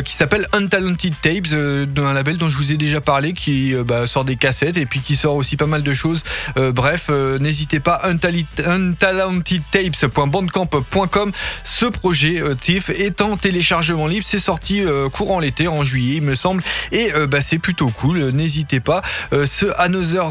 qui 0.06 0.14
s'appelle 0.14 0.48
Untalented 0.54 1.14
Tapes, 1.22 1.48
d'un 1.90 2.14
label 2.14 2.38
dont 2.38 2.48
je 2.48 2.56
vous 2.56 2.72
ai 2.72 2.78
déjà 2.78 3.02
parlé, 3.02 3.34
qui 3.34 3.74
bah, 3.86 4.08
sort 4.08 4.24
des 4.24 4.38
cassettes 4.38 4.78
et 4.78 4.86
puis 4.86 5.02
qui 5.02 5.18
sort 5.18 5.36
aussi 5.36 5.58
pas 5.58 5.68
mal 5.68 5.84
de 5.84 5.94
choses. 5.94 6.24
bref, 6.56 7.10
n'hésitez 7.10 7.82
pas. 7.82 8.00
untalentedtapes.bandcamp.com. 8.66 11.32
Ce 11.64 11.86
projet 11.86 12.42
euh, 12.42 12.56
TIFF 12.56 12.90
est 12.90 13.22
en 13.22 13.38
téléchargement 13.38 14.08
libre. 14.08 14.26
C'est 14.28 14.40
sorti 14.40 14.82
euh, 14.82 15.10
courant 15.10 15.40
l'été, 15.40 15.68
en 15.68 15.84
juillet, 15.84 16.16
il 16.18 16.24
me 16.24 16.36
semble. 16.36 16.64
Et 16.92 17.14
euh, 17.14 17.28
bah, 17.28 17.42
c'est 17.42 17.58
plutôt 17.58 17.90
cool. 17.90 18.30
N'hésitez 18.30 18.80
pas. 18.80 19.02
ce 19.32 19.66
Another 19.78 20.30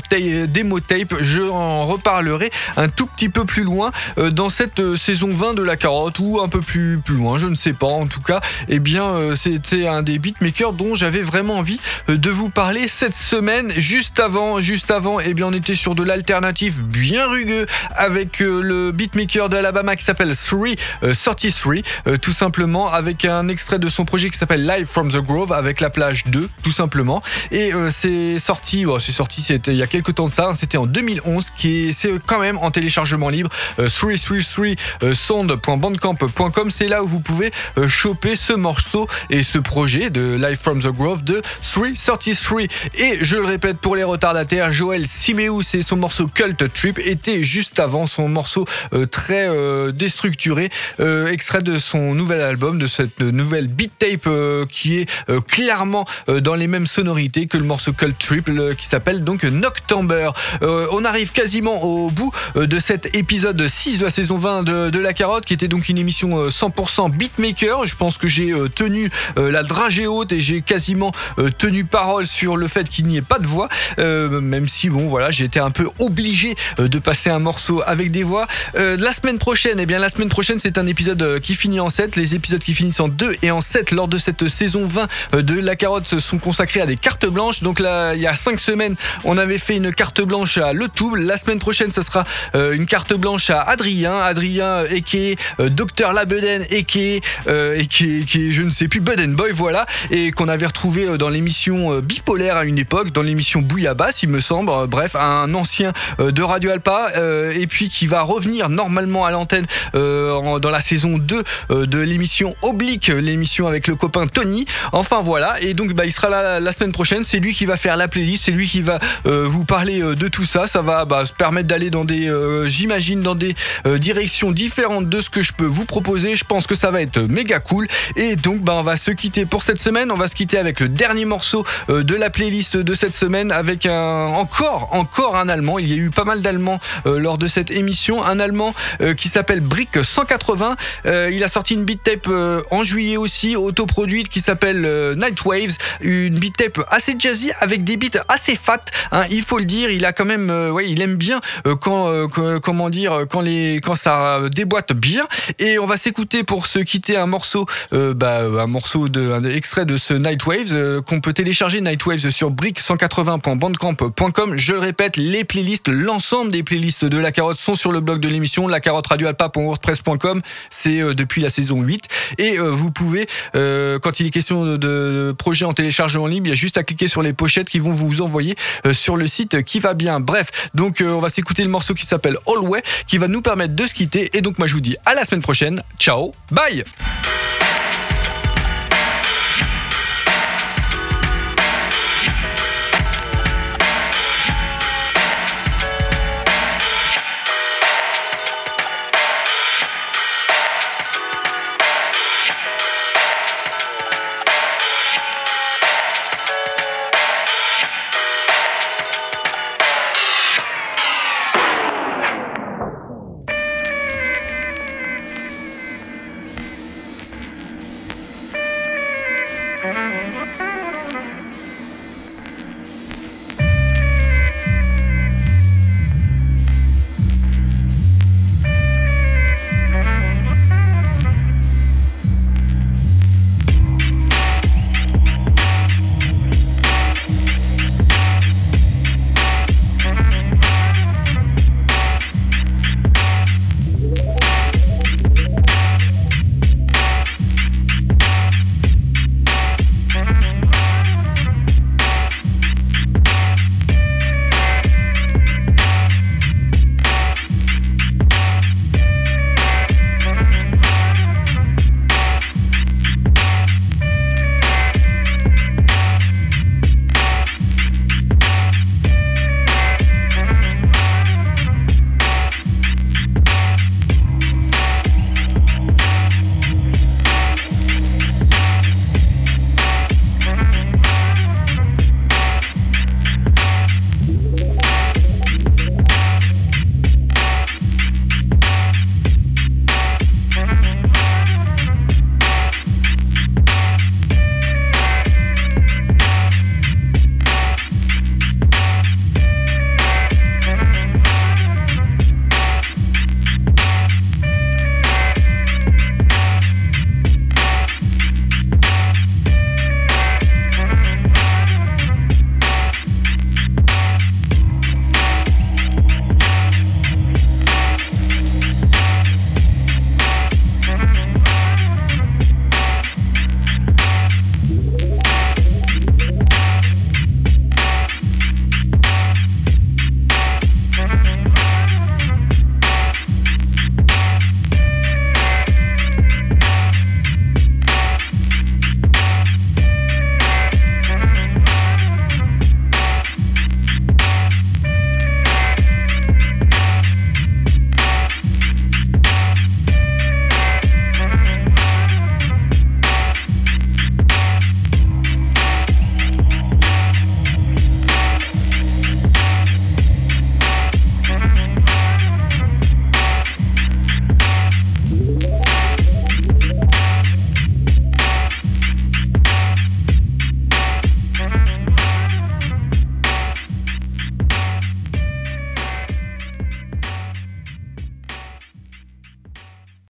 Demo 0.49 0.81
Tape, 0.81 1.15
je 1.21 1.43
en 1.43 1.87
reparlerai 1.87 2.51
un 2.77 2.89
tout 2.89 3.07
petit 3.07 3.29
peu 3.29 3.45
plus 3.45 3.65
loin 3.65 3.93
dans 4.17 4.49
cette 4.49 4.97
saison 4.97 5.29
20 5.31 5.55
de 5.55 5.63
la 5.63 5.77
carotte 5.77 6.19
ou 6.19 6.41
un 6.41 6.49
peu 6.49 6.61
plus, 6.61 6.99
plus 7.05 7.17
loin, 7.17 7.39
je 7.39 7.47
ne 7.47 7.55
sais 7.55 7.73
pas. 7.73 7.87
En 7.87 8.07
tout 8.07 8.21
cas, 8.21 8.41
eh 8.69 8.79
bien, 8.79 9.35
c'était 9.35 9.87
un 9.87 10.03
des 10.03 10.19
beatmakers 10.19 10.73
dont 10.73 10.95
j'avais 10.95 11.23
vraiment 11.23 11.59
envie 11.59 11.81
de 12.09 12.31
vous 12.31 12.49
parler 12.49 12.89
cette 12.89 13.17
semaine. 13.17 13.73
Juste 13.77 14.21
avant, 14.21 14.61
juste 14.61 14.91
avant, 14.91 15.21
eh 15.21 15.35
bien, 15.35 15.49
on 15.49 15.53
était 15.53 15.75
sur 15.75 15.95
de 15.95 16.03
l'alternative 16.03 16.83
bien 16.83 17.29
rugueux 17.29 17.67
avec 18.05 18.43
euh, 18.43 18.61
le 18.61 18.93
beatmaker 18.93 19.49
d'Alabama 19.49 19.97
qui 19.97 20.05
s'appelle 20.05 20.37
3, 20.37 20.69
euh, 21.03 21.15
33, 21.15 21.75
euh, 22.07 22.17
tout 22.17 22.33
simplement, 22.33 22.93
avec 22.93 23.25
un 23.25 23.49
extrait 23.49 23.79
de 23.79 23.89
son 23.89 24.05
projet 24.05 24.31
qui 24.31 24.39
s'appelle 24.39 24.67
Live 24.67 24.87
from 24.87 25.11
the 25.11 25.17
Grove 25.17 25.53
avec 25.53 25.81
la 25.81 25.91
plage 25.91 26.25
2, 26.27 26.49
tout 26.63 26.71
simplement. 26.71 27.23
Et 27.51 27.73
c'est 27.91 28.39
sorti, 28.39 28.85
c'est 29.01 29.13
sorti 29.13 29.43
il 29.67 29.75
y 29.75 29.83
a 29.83 29.87
quelques 29.87 30.15
temps 30.15 30.27
de 30.27 30.33
ça, 30.33 30.49
hein, 30.49 30.53
c'était 30.53 30.77
en 30.77 30.87
2011, 30.87 31.47
qui 31.57 31.93
c'est 31.93 32.13
quand 32.27 32.39
même 32.39 32.59
en 32.59 32.71
téléchargement 32.71 33.29
libre. 33.29 33.51
333 33.77 34.75
sound.bandcamp.com, 35.13 36.71
c'est 36.71 36.89
là 36.89 37.03
où 37.03 37.07
vous 37.07 37.21
pouvez 37.21 37.53
choper 37.87 38.37
ce 38.37 38.53
morceau 38.53 39.09
et 39.31 39.43
ce 39.43 39.59
projet 39.59 40.11
de 40.11 40.37
Live 40.37 40.59
from 40.61 40.81
the 40.83 40.89
Grove 40.89 41.25
de 41.25 41.41
333. 41.63 42.63
Et 42.99 43.19
je 43.21 43.37
le 43.37 43.45
répète 43.45 43.79
pour 43.79 43.97
les 43.97 44.05
retardataires, 44.05 44.73
Joël 44.73 45.07
Simeus 45.07 45.75
et 45.75 45.83
son 45.83 45.97
morceau 45.97 46.27
Cult 46.27 46.73
Trip 46.73 46.99
était 46.99 47.45
juste 47.45 47.81
avant 47.81 47.94
son 48.07 48.29
morceau 48.29 48.67
euh, 48.93 49.07
très 49.07 49.49
euh, 49.49 49.93
déstructuré, 49.93 50.71
euh, 51.01 51.29
extrait 51.29 51.63
de 51.63 51.79
son 51.79 52.15
nouvel 52.15 52.41
album, 52.41 52.79
de 52.79 52.87
cette 52.87 53.21
nouvelle 53.21 53.69
beat 53.69 53.93
tape 53.99 54.29
qui 54.71 54.99
est 54.99 55.09
clairement 55.47 56.05
dans 56.27 56.55
les 56.55 56.67
mêmes 56.67 56.87
sonorités 56.87 57.47
que 57.47 57.57
le 57.57 57.65
morceau 57.65 57.93
Cult 57.93 58.19
Trip 58.19 58.51
qui 58.77 58.87
s'appelle 58.87 59.23
donc 59.23 59.45
Noctember. 59.45 60.31
on 60.63 61.05
arrive 61.05 61.31
quasiment 61.33 61.83
au 61.83 62.11
bout 62.11 62.33
de 62.57 62.79
cet 62.79 63.15
épisode 63.15 63.67
6 63.67 63.99
de 63.99 64.05
la 64.05 64.11
saison 64.11 64.37
20 64.37 64.65
de, 64.65 64.99
La 64.99 65.13
Carotte 65.13 65.45
qui 65.45 65.55
était 65.55 65.69
donc 65.69 65.89
une 65.89 65.99
émission 65.99 66.49
100% 66.49 67.11
beatmaker. 67.11 67.87
Je 67.87 67.97
pense 67.97 68.19
que 68.19 68.29
j'ai 68.29 68.53
tenu 68.75 69.11
la 69.37 69.63
dragée 69.63 70.07
haute 70.07 70.33
et 70.33 70.41
j'ai 70.41 70.63
quasiment 70.63 71.13
tenu 71.59 71.85
parole 71.85 72.27
sur 72.27 72.57
le 72.57 72.67
fait 72.67 72.89
qu'il 72.89 73.07
n'y 73.07 73.17
ait 73.17 73.23
pas 73.23 73.39
de 73.39 73.47
voix, 73.47 73.69
même 73.99 74.67
si 74.67 74.89
bon 74.89 75.07
voilà 75.07 75.31
j'ai 75.31 75.45
été 75.45 75.61
un 75.61 75.71
peu 75.71 75.89
obligé 75.99 76.55
de 76.79 76.99
passer 76.99 77.31
un 77.31 77.39
morceau 77.39 77.84
avec 77.87 78.11
des 78.11 78.23
voix. 78.23 78.47
Euh, 78.77 78.97
la 78.99 79.13
semaine 79.13 79.39
prochaine, 79.39 79.79
eh 79.81 79.87
bien 79.87 79.99
la 79.99 80.09
semaine 80.09 80.29
prochaine, 80.29 80.59
c'est 80.59 80.79
un 80.79 80.87
épisode 80.87 81.23
euh, 81.23 81.39
qui 81.39 81.55
finit 81.55 81.81
en 81.81 81.89
7. 81.89 82.17
Les 82.17 82.35
épisodes 82.35 82.63
qui 82.63 82.75
finissent 82.75 83.01
en 83.01 83.09
2 83.09 83.37
et 83.43 83.51
en 83.51 83.61
7 83.61 83.91
lors 83.93 84.09
de 84.09 84.19
cette 84.19 84.49
saison 84.49 84.87
20 84.87 85.09
euh, 85.35 85.43
de 85.43 85.59
La 85.59 85.77
Carotte 85.77 86.19
sont 86.19 86.39
consacrés 86.39 86.81
à 86.81 86.87
des 86.87 86.97
cartes 86.97 87.27
blanches. 87.27 87.63
Donc 87.63 87.81
là, 87.81 88.15
il 88.15 88.21
y 88.21 88.27
a 88.27 88.35
5 88.35 88.59
semaines, 88.59 88.97
on 89.25 89.37
avait 89.37 89.59
fait 89.59 89.77
une 89.77 89.93
carte 89.93 90.21
blanche 90.23 90.59
à 90.59 90.73
Le 90.73 90.89
Toub. 90.89 91.17
La 91.17 91.37
semaine 91.37 91.59
prochaine, 91.59 91.91
ce 91.91 92.03
sera 92.03 92.25
une 92.55 92.87
carte 92.87 93.15
blanche 93.15 93.51
à 93.51 93.61
Adrien. 93.63 94.19
Adrien, 94.19 94.85
est 94.85 95.37
Docteur 95.59 96.13
Labeden, 96.13 96.65
est, 96.71 96.85
qui 96.85 97.21
je 97.47 98.63
ne 98.63 98.71
sais 98.71 98.89
plus, 98.89 99.01
Buden 99.01 99.35
Boy, 99.35 99.51
voilà. 99.53 99.87
Et 100.11 100.31
qu'on 100.31 100.49
avait 100.49 100.67
retrouvé 100.67 101.19
dans 101.19 101.29
l'émission 101.29 102.01
Bipolaire 102.01 102.57
à 102.57 102.65
une 102.65 102.79
époque, 102.79 103.13
dans 103.13 103.23
l'émission 103.23 103.61
Bouillabasse, 103.61 104.23
il 104.23 104.29
me 104.29 104.41
semble. 104.41 104.71
Bref, 104.89 105.17
un 105.17 105.53
ancien 105.55 105.93
de 106.19 106.43
Radio 106.43 106.71
Alpa. 106.71 107.13
Et 107.55 107.67
puis 107.67 107.74
qui 107.75 108.07
va 108.07 108.23
revenir 108.23 108.69
normalement 108.69 109.25
à 109.25 109.31
l'antenne 109.31 109.67
euh, 109.95 110.59
dans 110.59 110.71
la 110.71 110.81
saison 110.81 111.19
2 111.19 111.43
euh, 111.71 111.87
de 111.87 111.99
l'émission 111.99 112.55
Oblique, 112.63 113.09
l'émission 113.09 113.67
avec 113.67 113.89
le 113.89 113.97
copain 113.97 114.27
Tony. 114.27 114.65
Enfin 114.93 115.21
voilà, 115.21 115.61
et 115.61 115.75
donc 115.75 115.93
bah, 115.93 116.07
il 116.07 116.13
sera 116.13 116.29
là 116.29 116.61
la 116.61 116.73
semaine 116.73 116.93
prochaine. 116.93 117.25
C'est 117.25 117.39
lui 117.39 117.53
qui 117.53 117.67
va 117.67 117.77
faire 117.77 117.97
la 117.97 118.09
playlist, 118.09 118.45
c'est 118.45 118.53
lui 118.53 118.69
qui 118.69 118.83
va 118.83 118.99
vous 119.25 119.65
parler 119.65 120.01
de 120.01 120.29
tout 120.29 120.45
ça. 120.45 120.67
Ça 120.67 120.83
va 120.83 121.05
bah, 121.05 121.27
se 121.27 121.33
permettre 121.33 121.69
d'aller 121.69 121.91
dans 121.91 122.05
des, 122.05 122.31
j'imagine, 122.67 123.21
dans 123.21 123.35
des 123.35 123.55
directions 123.99 124.53
différentes 124.53 125.09
de 125.09 125.21
ce 125.21 125.31
que 125.31 125.43
je 125.43 125.53
peux 125.53 125.67
vous 125.67 125.85
proposer. 125.85 126.37
Je 126.37 126.45
pense 126.45 126.67
que 126.67 126.75
ça 126.75 126.91
va 126.91 127.03
être 127.03 127.19
méga 127.19 127.59
cool. 127.61 127.87
Et 128.17 128.37
donc 128.37 128.61
bah, 128.61 128.75
on 128.77 128.83
va 128.83 128.97
se 128.97 129.11
quitter 129.11 129.47
pour 129.47 129.63
cette 129.63 129.81
semaine. 129.81 130.11
On 130.11 130.17
va 130.17 130.29
se 130.29 130.35
quitter 130.35 130.59
avec 130.59 130.81
le 130.81 130.89
dernier 130.89 131.25
morceau 131.25 131.65
de 131.89 132.15
la 132.15 132.31
playlist 132.31 132.77
de 132.77 132.95
cette 132.95 133.15
semaine 133.15 133.53
avec 133.53 133.87
un 133.87 134.27
encore 134.27 134.91
encore 134.93 135.37
un 135.37 135.49
allemand. 135.49 135.79
Il 135.79 135.89
y 135.89 135.93
a 135.93 135.97
eu 135.97 136.11
pas 136.11 136.25
mal 136.25 136.41
d'allemands 136.41 136.81
lors 137.05 137.39
de 137.39 137.47
cette 137.47 137.64
émission. 137.71 138.25
Un 138.25 138.41
Allemand 138.41 138.75
euh, 139.01 139.15
qui 139.15 139.29
s'appelle 139.29 139.61
Brick 139.61 140.03
180. 140.03 140.77
Euh, 141.07 141.31
il 141.33 141.45
a 141.45 141.49
sorti 141.49 141.75
une 141.75 141.85
beat 141.85 142.03
tape 142.03 142.27
euh, 142.29 142.63
en 142.71 142.85
juillet 142.85 143.17
aussi, 143.17 143.57
autoproduite, 143.57 144.29
qui 144.29 144.41
s'appelle 144.41 145.15
Night 145.17 145.45
Waves. 145.45 145.77
Une 146.01 146.39
beat 146.39 146.57
tape 146.57 146.81
assez 146.91 147.15
jazzy 147.19 147.51
avec 147.61 147.83
des 147.85 147.97
beats 147.97 148.25
assez 148.29 148.57
fat. 148.57 148.85
Hein, 149.13 149.25
il 149.31 149.43
faut 149.43 149.59
le 149.59 149.65
dire, 149.65 149.91
il 149.91 150.05
a 150.05 150.13
quand 150.13 150.25
même, 150.25 150.51
ouais, 150.73 150.89
il 150.89 151.01
aime 151.03 151.17
bien 151.17 151.41
quand, 151.81 152.29
comment 152.63 152.91
dire, 152.91 153.25
quand 153.31 153.41
les, 153.41 153.81
quand 153.83 153.95
ça 153.95 154.43
déboîte 154.51 154.93
bien. 154.93 155.27
Et 155.59 155.79
on 155.79 155.87
va 155.87 155.97
s'écouter 155.97 156.45
pour 156.45 156.67
se 156.67 156.81
quitter 156.81 157.17
un 157.17 157.27
morceau, 157.27 157.67
bah, 157.93 158.43
un 158.43 158.67
morceau 158.67 159.09
de, 159.09 159.33
un 159.33 159.45
extrait 159.45 159.87
de 159.87 159.97
ce 159.97 160.15
Night 160.15 160.45
Waves 160.47 161.03
qu'on 161.03 161.21
peut 161.21 161.33
télécharger 161.33 161.81
Night 161.81 162.05
Waves 162.07 162.31
sur 162.31 162.51
brick180.bandcamp.com. 162.51 164.57
Je 164.57 164.73
le 164.73 164.79
répète, 164.79 165.17
les 165.17 165.45
playlists, 165.45 165.89
l'ensemble 165.89 166.51
des 166.51 166.63
playlists 166.63 167.05
de 167.05 167.19
la 167.19 167.33
carotte 167.33 167.54
sont 167.55 167.75
sur 167.75 167.93
le 167.93 168.01
blog 168.01 168.21
de 168.21 168.29
l'émission, 168.29 168.69
la 168.69 168.81
carotte 168.81 169.07
radioalpa.wordpress.com. 169.07 170.43
C'est 170.71 171.01
euh, 171.01 171.15
depuis 171.15 171.41
la 171.41 171.49
saison 171.49 171.83
8. 171.83 172.09
Et 172.39 172.59
euh, 172.59 172.71
vous 172.71 172.91
pouvez, 172.91 173.27
euh, 173.55 173.99
quand 173.99 174.21
il 174.21 174.27
est 174.27 174.31
question 174.31 174.77
de, 174.77 175.35
projet 175.37 175.65
en 175.65 175.73
téléchargement 175.73 176.27
libre, 176.27 176.47
il 176.47 176.51
y 176.51 176.53
a 176.53 176.57
juste 176.57 176.79
à 176.79 176.83
cliquer 176.83 177.09
sur 177.09 177.23
les 177.23 177.33
pochettes 177.33 177.69
qui 177.69 177.79
vont 177.79 177.93
vous 177.93 178.21
envoyer 178.21 178.57
sur 178.93 179.17
le 179.17 179.27
site 179.27 179.63
qui 179.63 179.79
va 179.79 179.95
bien. 179.95 180.21
Bref, 180.21 180.69
donc 180.75 181.03
on 181.05 181.19
va 181.19 181.29
s'écouter 181.29 181.63
le 181.63 181.69
morceau 181.69 181.95
qui 181.95 182.07
s'appelle 182.07 182.37
All 182.47 182.61
Way, 182.61 182.83
qui 183.07 183.19
va 183.19 183.29
nous 183.29 183.43
permettre 183.43 183.75
de 183.75 183.87
se 183.87 183.95
quitter. 183.95 184.37
Et 184.37 184.41
donc 184.41 184.59
moi 184.59 184.67
je 184.67 184.75
vous 184.75 184.81
dis 184.81 184.97
à 185.05 185.15
la 185.15 185.25
semaine 185.25 185.43
prochaine. 185.43 185.83
Ciao, 185.99 186.35
bye 186.51 186.85